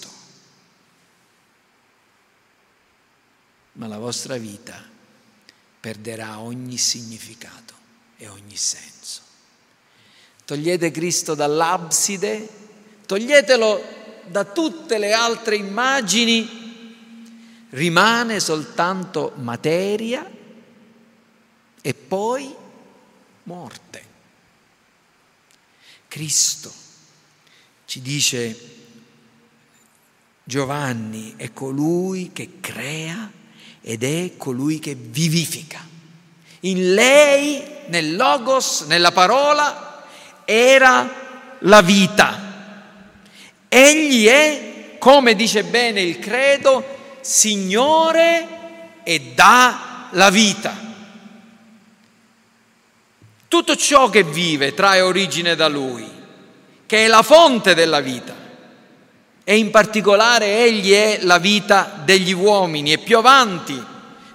[3.75, 4.81] ma la vostra vita
[5.79, 7.73] perderà ogni significato
[8.17, 9.21] e ogni senso.
[10.45, 12.47] Togliete Cristo dall'abside,
[13.05, 13.83] toglietelo
[14.25, 16.64] da tutte le altre immagini,
[17.75, 20.29] rimane soltanto materia
[21.81, 22.53] e poi
[23.43, 24.03] morte.
[26.07, 26.73] Cristo
[27.85, 28.73] ci dice
[30.43, 33.29] Giovanni è colui che crea
[33.81, 35.85] ed è colui che vivifica.
[36.61, 40.05] In lei, nel logos, nella parola,
[40.45, 42.53] era la vita.
[43.67, 46.94] Egli è, come dice bene il credo,
[47.25, 48.47] Signore
[49.03, 50.77] e dà la vita.
[53.47, 56.07] Tutto ciò che vive trae origine da Lui,
[56.85, 58.35] che è la fonte della vita
[59.43, 63.83] e in particolare egli è la vita degli uomini e più avanti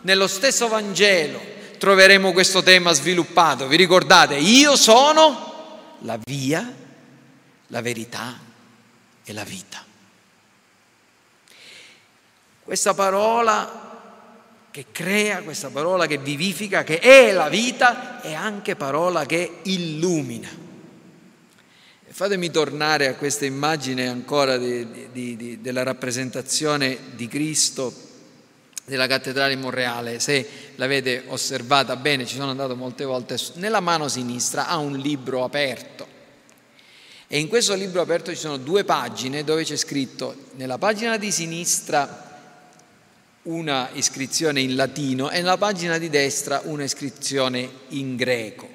[0.00, 1.40] nello stesso Vangelo
[1.78, 3.68] troveremo questo tema sviluppato.
[3.68, 4.34] Vi ricordate?
[4.34, 6.74] Io sono la via,
[7.68, 8.36] la verità
[9.22, 9.89] e la vita.
[12.70, 19.26] Questa parola che crea, questa parola che vivifica, che è la vita, è anche parola
[19.26, 20.48] che illumina.
[22.10, 27.92] Fatemi tornare a questa immagine ancora di, di, di, della rappresentazione di Cristo
[28.84, 30.20] della cattedrale in Monreale.
[30.20, 35.42] Se l'avete osservata bene, ci sono andato molte volte, nella mano sinistra ha un libro
[35.42, 36.06] aperto.
[37.26, 41.32] E in questo libro aperto ci sono due pagine dove c'è scritto nella pagina di
[41.32, 42.28] sinistra
[43.42, 48.68] una iscrizione in latino e nella pagina di destra una iscrizione in greco.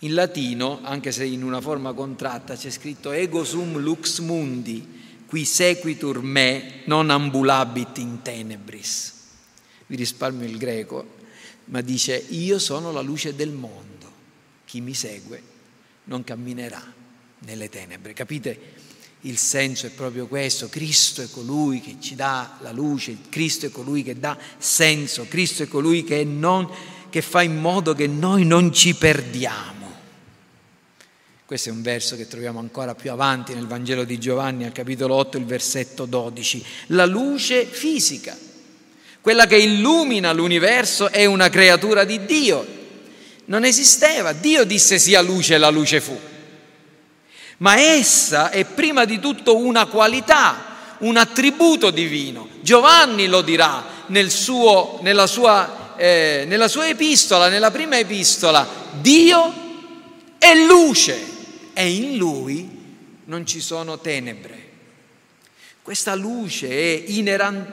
[0.00, 5.44] In latino, anche se in una forma contratta, c'è scritto ego sum lux mundi, qui
[5.44, 9.14] sequitur me non ambulabit in tenebris.
[9.86, 11.18] Vi risparmio il greco,
[11.66, 14.10] ma dice io sono la luce del mondo,
[14.64, 15.42] chi mi segue
[16.04, 16.82] non camminerà
[17.40, 18.12] nelle tenebre.
[18.12, 18.58] Capite?
[19.22, 23.70] Il senso è proprio questo, Cristo è colui che ci dà la luce, Cristo è
[23.70, 26.66] colui che dà senso, Cristo è colui che, non,
[27.10, 29.80] che fa in modo che noi non ci perdiamo.
[31.44, 35.16] Questo è un verso che troviamo ancora più avanti nel Vangelo di Giovanni, al capitolo
[35.16, 36.64] 8, il versetto 12.
[36.86, 38.38] La luce fisica,
[39.20, 42.64] quella che illumina l'universo, è una creatura di Dio.
[43.46, 46.16] Non esisteva, Dio disse sia luce e la luce fu.
[47.60, 52.48] Ma essa è prima di tutto una qualità, un attributo divino.
[52.60, 58.66] Giovanni lo dirà nel suo, nella, sua, eh, nella sua epistola, nella prima epistola,
[59.00, 59.52] Dio
[60.38, 61.18] è luce
[61.74, 62.78] e in lui
[63.26, 64.68] non ci sono tenebre.
[65.82, 67.02] Questa luce è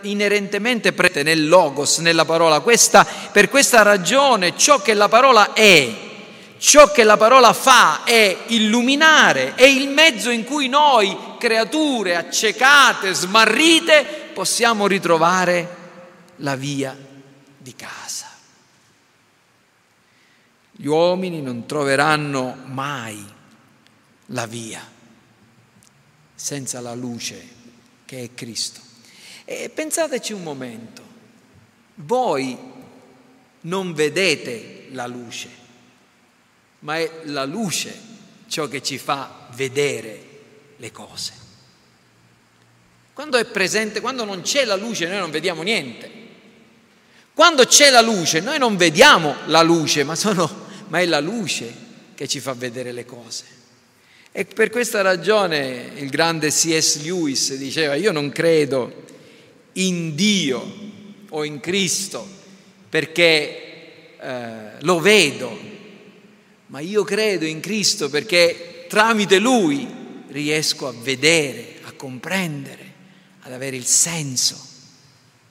[0.01, 2.59] inerentemente presente nel logos, nella parola.
[2.59, 6.06] Questa, per questa ragione ciò che la parola è,
[6.57, 13.13] ciò che la parola fa è illuminare, è il mezzo in cui noi, creature accecate,
[13.13, 15.75] smarrite, possiamo ritrovare
[16.37, 16.95] la via
[17.57, 18.27] di casa.
[20.71, 23.25] Gli uomini non troveranno mai
[24.27, 24.95] la via
[26.35, 27.55] senza la luce
[28.05, 28.79] che è Cristo.
[29.43, 31.01] E pensateci un momento,
[31.95, 32.57] voi
[33.61, 35.49] non vedete la luce,
[36.79, 37.95] ma è la luce
[38.47, 40.25] ciò che ci fa vedere
[40.77, 41.33] le cose.
[43.13, 46.11] Quando è presente, quando non c'è la luce noi non vediamo niente.
[47.33, 51.85] Quando c'è la luce noi non vediamo la luce, ma sono ma è la luce
[52.15, 53.43] che ci fa vedere le cose.
[54.31, 57.01] E per questa ragione il grande C.S.
[57.03, 59.05] Lewis diceva, io non credo
[59.73, 60.75] in Dio
[61.29, 62.27] o in Cristo
[62.89, 65.59] perché eh, lo vedo,
[66.67, 69.87] ma io credo in Cristo perché tramite Lui
[70.27, 72.93] riesco a vedere, a comprendere,
[73.41, 74.65] ad avere il senso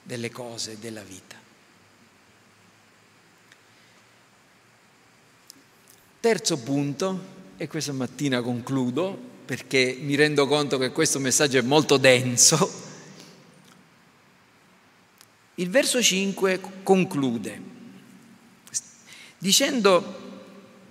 [0.02, 1.34] delle cose e della vita.
[6.20, 11.96] Terzo punto, e questa mattina concludo perché mi rendo conto che questo messaggio è molto
[11.96, 12.84] denso.
[15.54, 17.74] Il verso 5 conclude
[19.38, 20.25] dicendo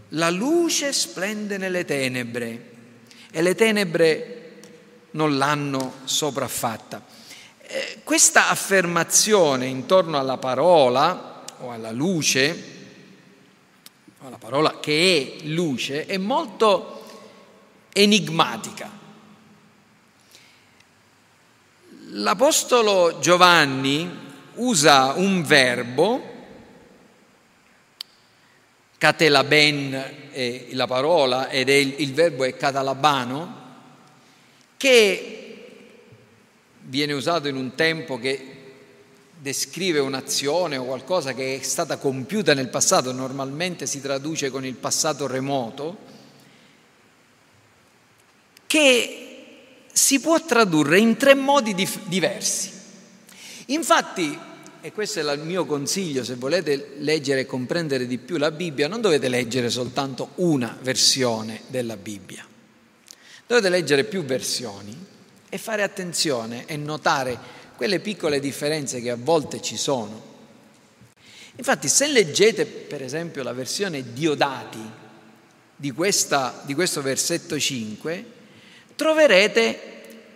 [0.10, 2.72] la luce splende nelle tenebre
[3.32, 4.42] e le tenebre
[5.12, 7.04] non l'hanno sopraffatta.
[7.62, 12.74] Eh, questa affermazione intorno alla parola o alla luce
[14.30, 17.04] la parola che è luce, è molto
[17.94, 18.90] enigmatica.
[22.10, 24.10] L'Apostolo Giovanni
[24.56, 26.35] usa un verbo,
[28.98, 33.64] catelaben è la parola ed il, il verbo è catalabano,
[34.78, 35.46] che
[36.82, 38.54] viene usato in un tempo che
[39.38, 44.76] descrive un'azione o qualcosa che è stata compiuta nel passato, normalmente si traduce con il
[44.76, 45.98] passato remoto,
[48.66, 49.26] che
[49.92, 52.72] si può tradurre in tre modi dif- diversi.
[53.68, 54.38] Infatti,
[54.86, 58.88] e questo è il mio consiglio, se volete leggere e comprendere di più la Bibbia,
[58.88, 62.46] non dovete leggere soltanto una versione della Bibbia,
[63.48, 64.96] dovete leggere più versioni
[65.50, 67.36] e fare attenzione e notare
[67.76, 70.22] quelle piccole differenze che a volte ci sono.
[71.56, 74.88] Infatti se leggete per esempio la versione Diodati
[75.76, 78.26] di, questa, di questo versetto 5,
[78.96, 79.80] troverete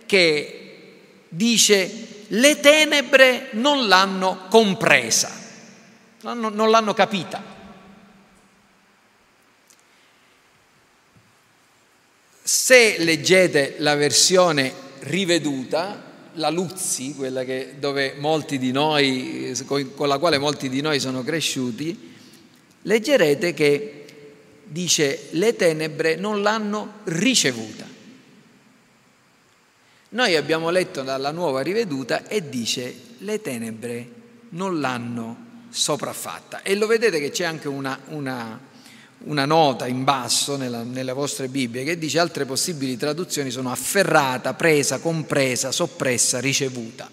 [0.06, 0.60] che
[1.28, 5.30] dice le tenebre non l'hanno compresa,
[6.22, 7.58] non l'hanno capita.
[12.42, 17.74] Se leggete la versione riveduta, la Luzzi, quella che,
[18.70, 19.54] noi,
[19.94, 22.14] con la quale molti di noi sono cresciuti,
[22.82, 24.04] leggerete che
[24.64, 27.89] dice le tenebre non l'hanno ricevuta.
[30.10, 34.08] Noi abbiamo letto dalla nuova riveduta e dice le tenebre
[34.50, 36.62] non l'hanno sopraffatta.
[36.62, 38.68] E lo vedete che c'è anche una, una
[39.22, 44.54] una nota in basso nella, nelle vostre Bibbie che dice altre possibili traduzioni sono afferrata,
[44.54, 47.10] presa, compresa, soppressa, ricevuta.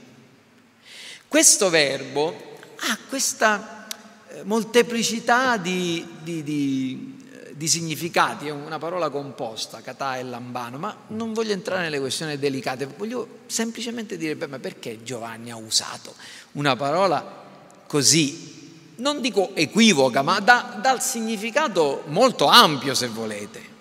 [1.28, 3.88] Questo verbo ha questa
[4.30, 7.17] eh, molteplicità di, di, di,
[7.58, 12.38] di significati, è una parola composta, catà e lambano, ma non voglio entrare nelle questioni
[12.38, 16.14] delicate, voglio semplicemente dire, beh, ma perché Giovanni ha usato
[16.52, 17.46] una parola
[17.88, 18.56] così
[18.98, 23.76] non dico equivoca, ma dà il significato molto ampio se volete.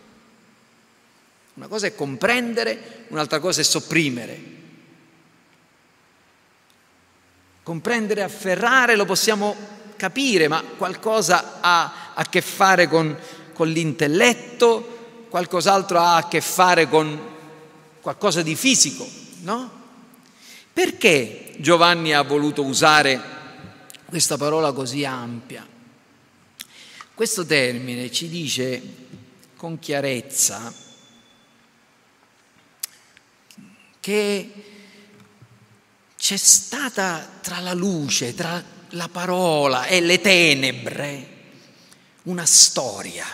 [1.54, 4.54] Una cosa è comprendere, un'altra cosa è sopprimere.
[7.62, 9.54] Comprendere, afferrare lo possiamo
[9.96, 13.16] capire, ma qualcosa ha a che fare con,
[13.56, 17.18] con l'intelletto, qualcos'altro ha a che fare con
[18.02, 19.08] qualcosa di fisico,
[19.40, 19.70] no?
[20.72, 23.18] Perché Giovanni ha voluto usare
[24.04, 25.66] questa parola così ampia.
[27.14, 28.82] Questo termine ci dice
[29.56, 30.70] con chiarezza
[34.00, 34.50] che
[36.18, 41.34] c'è stata tra la luce, tra la parola e le tenebre
[42.26, 43.26] una storia,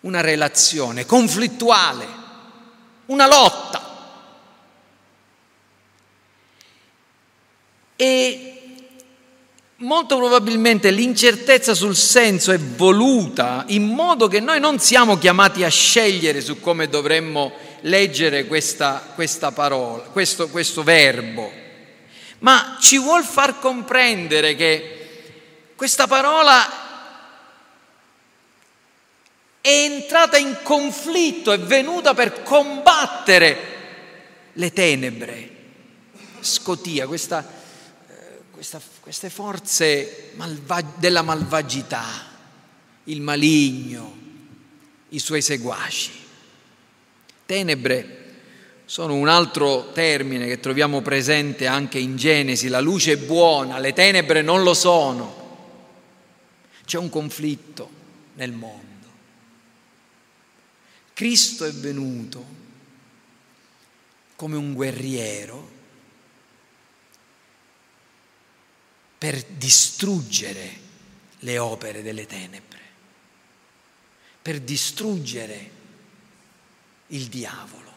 [0.00, 2.06] una relazione conflittuale,
[3.06, 3.86] una lotta.
[7.96, 8.52] E
[9.76, 15.68] molto probabilmente l'incertezza sul senso è voluta in modo che noi non siamo chiamati a
[15.68, 21.50] scegliere su come dovremmo leggere questa, questa parola, questo, questo verbo,
[22.40, 24.92] ma ci vuol far comprendere che
[25.76, 26.87] questa parola
[29.60, 33.76] è entrata in conflitto, è venuta per combattere
[34.52, 35.50] le tenebre,
[36.40, 37.46] scotia, questa,
[38.08, 42.04] eh, questa, queste forze malva- della malvagità,
[43.04, 44.16] il maligno,
[45.10, 46.12] i suoi seguaci.
[47.46, 48.16] Tenebre
[48.84, 53.92] sono un altro termine che troviamo presente anche in Genesi, la luce è buona, le
[53.92, 55.46] tenebre non lo sono.
[56.84, 57.90] C'è un conflitto
[58.34, 58.87] nel mondo.
[61.18, 62.44] Cristo è venuto
[64.36, 65.68] come un guerriero
[69.18, 70.78] per distruggere
[71.40, 72.80] le opere delle tenebre,
[74.40, 75.70] per distruggere
[77.08, 77.92] il diavolo.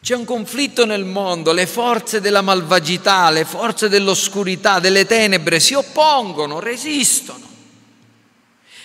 [0.00, 5.74] C'è un conflitto nel mondo, le forze della malvagità, le forze dell'oscurità, delle tenebre si
[5.74, 7.51] oppongono, resistono.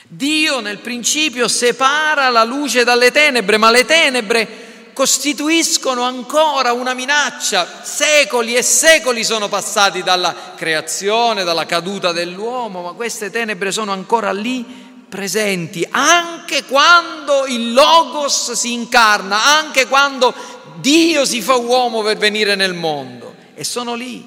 [0.10, 7.82] Dio nel principio separa la luce dalle tenebre, ma le tenebre costituiscono ancora una minaccia.
[7.84, 14.32] Secoli e secoli sono passati dalla creazione, dalla caduta dell'uomo, ma queste tenebre sono ancora
[14.32, 20.34] lì presenti, anche quando il Logos si incarna, anche quando
[20.78, 23.36] Dio si fa uomo per venire nel mondo.
[23.56, 24.26] E sono lì.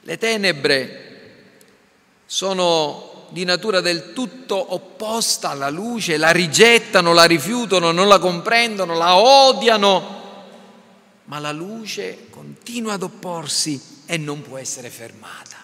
[0.00, 1.10] Le tenebre
[2.26, 8.94] sono di natura del tutto opposta alla luce, la rigettano, la rifiutano, non la comprendono,
[8.94, 10.20] la odiano,
[11.24, 15.56] ma la luce continua ad opporsi e non può essere fermata.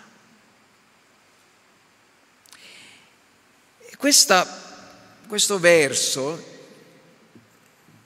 [3.99, 4.47] Questa,
[5.27, 6.57] questo verso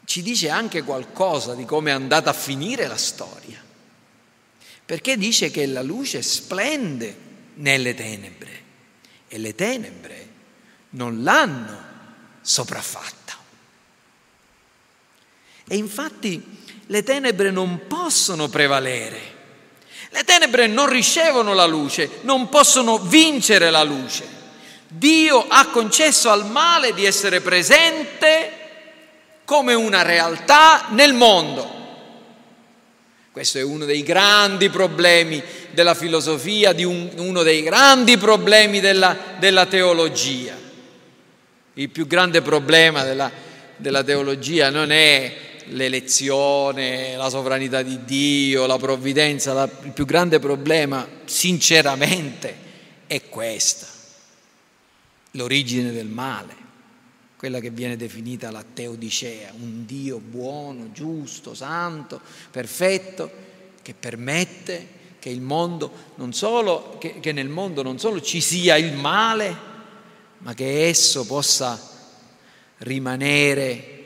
[0.05, 3.63] ci dice anche qualcosa di come è andata a finire la storia,
[4.85, 7.17] perché dice che la luce splende
[7.55, 8.63] nelle tenebre
[9.33, 10.29] e le tenebre
[10.91, 11.83] non l'hanno
[12.43, 13.35] sopraffatta.
[15.67, 19.41] E infatti le tenebre non possono prevalere.
[20.11, 24.29] Le tenebre non ricevono la luce, non possono vincere la luce.
[24.87, 28.59] Dio ha concesso al male di essere presente
[29.47, 31.82] come una realtà nel mondo.
[33.33, 39.65] Questo è uno dei grandi problemi della filosofia, un, uno dei grandi problemi della, della,
[39.65, 40.55] teologia.
[41.75, 43.33] Il più grande problema della,
[43.79, 45.35] della teologia non è
[45.69, 52.55] l'elezione, la sovranità di Dio, la provvidenza, la, il più grande problema, sinceramente,
[53.07, 53.87] è questa,
[55.31, 56.62] l'origine del male
[57.43, 62.21] quella che viene definita la teodicea, un Dio buono, giusto, santo,
[62.53, 63.29] perfetto,
[63.83, 64.87] che permette
[65.19, 69.57] che il mondo non solo, che, che nel mondo non solo ci sia il male,
[70.39, 71.81] ma che esso possa
[72.77, 74.05] rimanere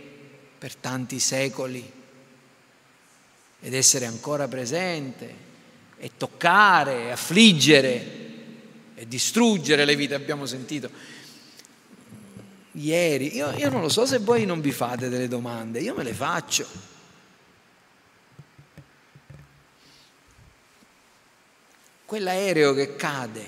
[0.57, 1.93] per tanti secoli
[3.61, 5.35] ed essere ancora presente
[5.99, 8.25] e toccare, affliggere
[8.95, 11.16] e distruggere le vite, abbiamo sentito
[12.77, 13.35] ieri.
[13.35, 16.15] Io, io non lo so se voi non vi fate delle domande, io me le
[16.15, 16.67] faccio.
[22.05, 23.45] Quell'aereo che cade,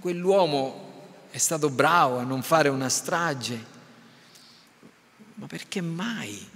[0.00, 0.90] quell'uomo
[1.30, 3.70] è stato bravo a non fare una strage,
[5.34, 6.48] ma perché mai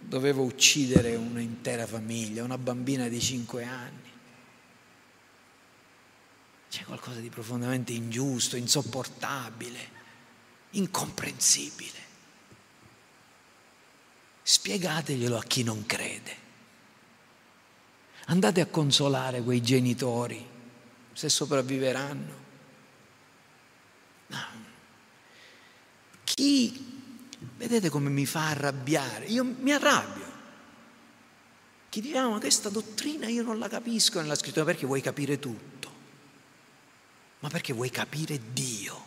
[0.00, 4.05] doveva uccidere un'intera famiglia, una bambina di cinque anni?
[6.76, 9.78] C'è qualcosa di profondamente ingiusto, insopportabile,
[10.72, 11.98] incomprensibile.
[14.42, 16.36] Spiegateglielo a chi non crede.
[18.26, 20.46] Andate a consolare quei genitori
[21.14, 22.34] se sopravviveranno.
[24.26, 24.46] No.
[26.24, 29.24] Chi, vedete come mi fa arrabbiare?
[29.28, 30.32] Io mi arrabbio.
[31.88, 35.38] Chi dice, ah, ma questa dottrina io non la capisco nella scrittura perché vuoi capire
[35.38, 35.76] tutto
[37.40, 39.04] ma perché vuoi capire Dio.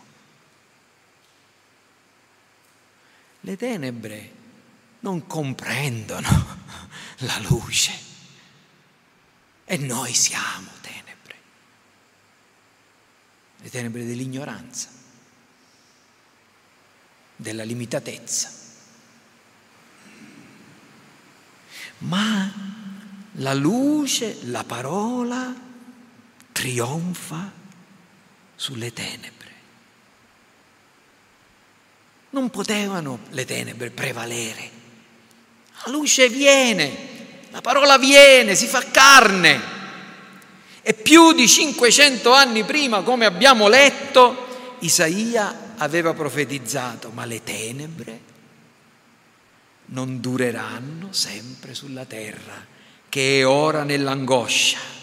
[3.41, 4.35] Le tenebre
[4.99, 6.27] non comprendono
[7.19, 8.07] la luce
[9.65, 11.35] e noi siamo tenebre,
[13.57, 14.89] le tenebre dell'ignoranza,
[17.35, 18.57] della limitatezza.
[21.99, 22.51] Ma
[23.33, 25.53] la luce, la parola
[26.51, 27.58] trionfa
[28.59, 29.47] sulle tenebre.
[32.31, 34.69] Non potevano le tenebre prevalere.
[35.85, 36.97] La luce viene,
[37.51, 39.77] la parola viene, si fa carne.
[40.81, 48.19] E più di 500 anni prima, come abbiamo letto, Isaia aveva profetizzato, ma le tenebre
[49.85, 52.65] non dureranno sempre sulla terra,
[53.07, 54.98] che è ora nell'angoscia.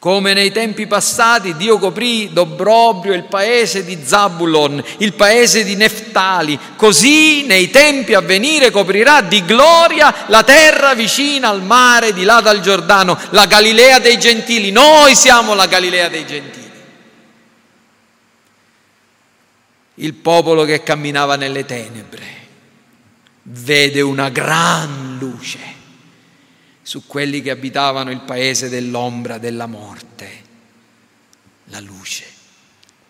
[0.00, 6.58] Come nei tempi passati Dio coprì d'obbrobrio il paese di Zabulon, il paese di Neftali,
[6.74, 12.40] così nei tempi a venire coprirà di gloria la terra vicina al mare di là
[12.40, 14.70] dal Giordano, la Galilea dei gentili.
[14.70, 16.70] Noi siamo la Galilea dei gentili.
[19.96, 22.24] Il popolo che camminava nelle tenebre
[23.42, 25.79] vede una gran luce
[26.82, 30.48] su quelli che abitavano il paese dell'ombra della morte.
[31.66, 32.24] La luce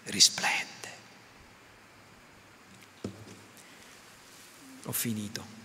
[0.05, 0.68] risplende.
[4.85, 5.59] Ho finito.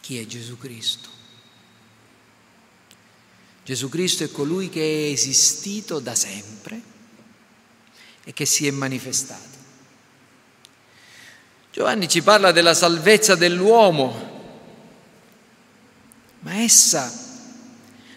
[0.00, 1.08] Chi è Gesù Cristo?
[3.64, 6.80] Gesù Cristo è colui che è esistito da sempre
[8.24, 9.60] e che si è manifestato.
[11.70, 14.31] Giovanni ci parla della salvezza dell'uomo
[16.42, 17.12] ma essa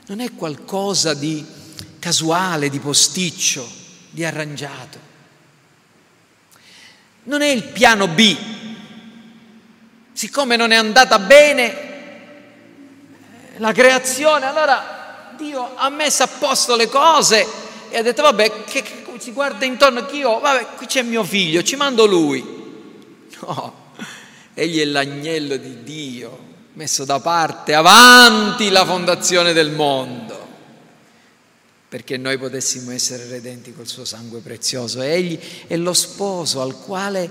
[0.08, 1.44] non è qualcosa di
[2.00, 3.68] casuale, di posticcio,
[4.12, 5.00] di arrangiato.
[7.24, 8.38] Non è il piano B.
[10.14, 16.88] Siccome non è andata bene eh, la creazione, allora Dio ha messo a posto le
[16.88, 17.46] cose
[17.90, 21.24] e ha detto vabbè, che, che si guarda intorno che io, vabbè, qui c'è mio
[21.24, 22.54] figlio, ci mando lui.
[23.46, 23.92] No,
[24.54, 30.48] egli è l'agnello di Dio, messo da parte avanti la fondazione del mondo,
[31.88, 35.02] perché noi potessimo essere redenti col suo sangue prezioso.
[35.02, 37.30] Egli è lo sposo al quale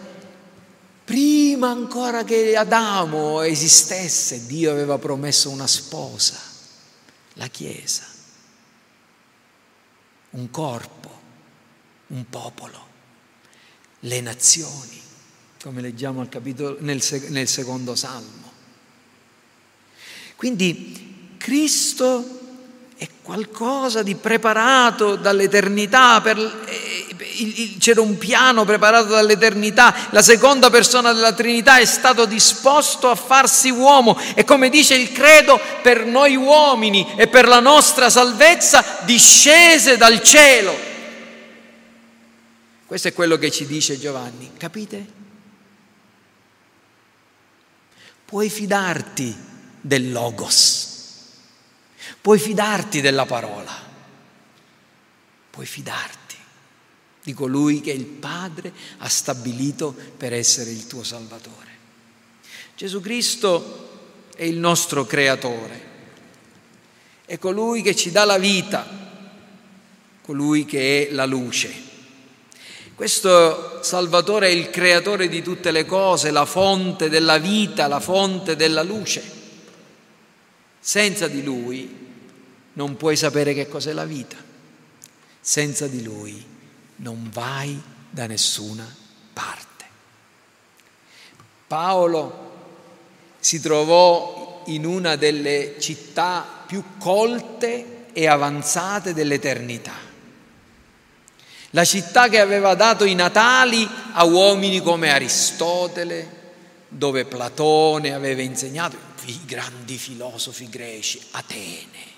[1.04, 6.40] prima ancora che Adamo esistesse, Dio aveva promesso una sposa,
[7.34, 8.04] la Chiesa,
[10.30, 11.20] un corpo,
[12.08, 12.86] un popolo,
[14.00, 15.02] le nazioni,
[15.60, 18.43] come leggiamo capitolo, nel, nel secondo salmo.
[20.36, 22.40] Quindi Cristo
[22.96, 31.12] è qualcosa di preparato dall'eternità, per, eh, c'era un piano preparato dall'eternità, la seconda persona
[31.12, 36.36] della Trinità è stato disposto a farsi uomo e come dice il credo, per noi
[36.36, 40.92] uomini e per la nostra salvezza discese dal cielo.
[42.86, 45.06] Questo è quello che ci dice Giovanni, capite?
[48.24, 49.52] Puoi fidarti
[49.84, 50.92] del logos.
[52.22, 53.72] Puoi fidarti della parola,
[55.50, 56.36] puoi fidarti
[57.22, 61.72] di colui che il Padre ha stabilito per essere il tuo Salvatore.
[62.74, 65.92] Gesù Cristo è il nostro Creatore,
[67.26, 68.86] è colui che ci dà la vita,
[70.22, 71.92] colui che è la luce.
[72.94, 78.56] Questo Salvatore è il creatore di tutte le cose, la fonte della vita, la fonte
[78.56, 79.33] della luce.
[80.86, 82.10] Senza di Lui
[82.74, 84.36] non puoi sapere che cos'è la vita.
[85.40, 86.44] Senza di Lui
[86.96, 87.80] non vai
[88.10, 88.86] da nessuna
[89.32, 89.84] parte.
[91.66, 92.52] Paolo
[93.38, 99.94] si trovò in una delle città più colte e avanzate dell'eternità.
[101.70, 106.42] La città che aveva dato i natali a uomini come Aristotele,
[106.88, 112.12] dove Platone aveva insegnato, i grandi filosofi greci, Atene.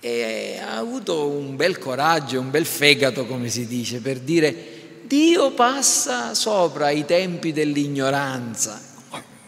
[0.00, 5.52] E ha avuto un bel coraggio, un bel fegato, come si dice, per dire Dio
[5.52, 8.80] passa sopra i tempi dell'ignoranza.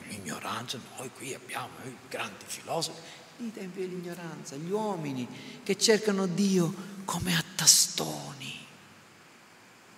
[0.09, 2.99] L'ignoranza, noi qui abbiamo i grandi filosofi,
[3.39, 5.29] i tempi dell'ignoranza, gli uomini
[5.63, 8.40] che cercano Dio come a tastoni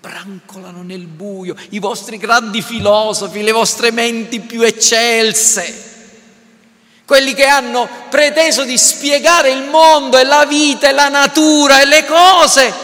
[0.02, 5.90] brancolano nel buio, i vostri grandi filosofi, le vostre menti più eccelse,
[7.04, 11.86] quelli che hanno preteso di spiegare il mondo e la vita e la natura e
[11.86, 12.74] le cose,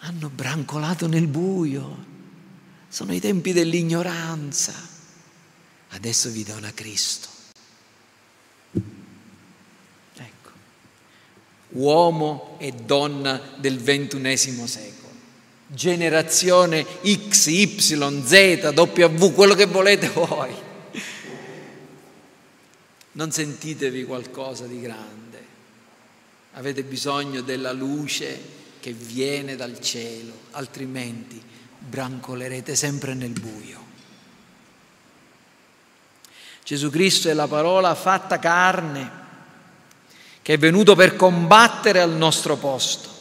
[0.00, 2.02] hanno brancolato nel buio.
[2.88, 4.72] Sono i tempi dell'ignoranza.
[5.90, 7.28] Adesso vi do una Cristo.
[10.16, 10.50] Ecco,
[11.70, 14.93] uomo e donna del ventunesimo secolo
[15.66, 17.76] generazione X, Y,
[18.24, 20.54] Z, W, quello che volete voi.
[23.12, 25.44] Non sentitevi qualcosa di grande,
[26.54, 31.40] avete bisogno della luce che viene dal cielo, altrimenti
[31.78, 33.82] brancolerete sempre nel buio.
[36.64, 39.22] Gesù Cristo è la parola fatta carne,
[40.42, 43.13] che è venuto per combattere al nostro posto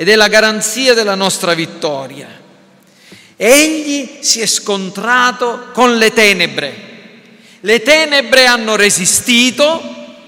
[0.00, 2.28] ed è la garanzia della nostra vittoria.
[3.34, 6.86] Egli si è scontrato con le tenebre.
[7.58, 9.82] Le tenebre hanno resistito,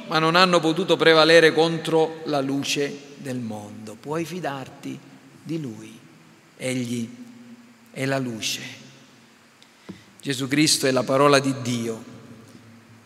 [0.08, 3.94] ma non hanno potuto prevalere contro la luce del mondo.
[3.94, 4.98] Puoi fidarti
[5.40, 5.96] di Lui.
[6.56, 7.08] Egli
[7.92, 8.62] è la luce.
[10.20, 12.04] Gesù Cristo è la parola di Dio,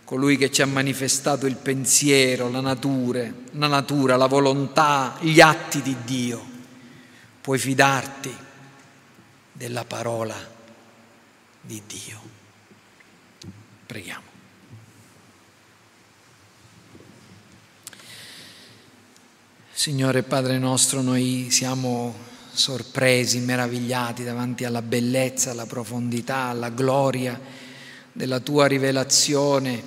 [0.05, 5.83] colui che ci ha manifestato il pensiero, la natura, la, natura, la volontà, gli atti
[5.83, 6.53] di Dio
[7.45, 8.35] puoi fidarti
[9.53, 10.35] della parola
[11.61, 12.21] di Dio.
[13.85, 14.25] Preghiamo.
[19.75, 22.15] Signore Padre nostro, noi siamo
[22.51, 27.39] sorpresi, meravigliati davanti alla bellezza, alla profondità, alla gloria
[28.11, 29.83] della tua rivelazione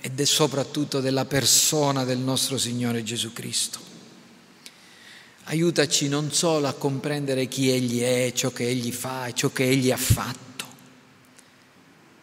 [0.00, 3.85] e soprattutto della persona del nostro Signore Gesù Cristo.
[5.48, 9.92] Aiutaci non solo a comprendere chi Egli è, ciò che Egli fa, ciò che Egli
[9.92, 10.66] ha fatto,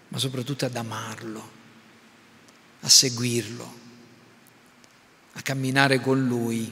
[0.09, 1.51] ma soprattutto ad amarlo,
[2.82, 3.74] a seguirlo,
[5.34, 6.69] a camminare con Lui,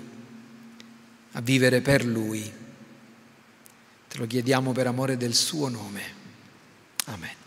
[1.32, 2.60] a vivere per Lui.
[4.10, 6.04] Te lo chiediamo per amore del suo nome.
[7.06, 7.41] Amen.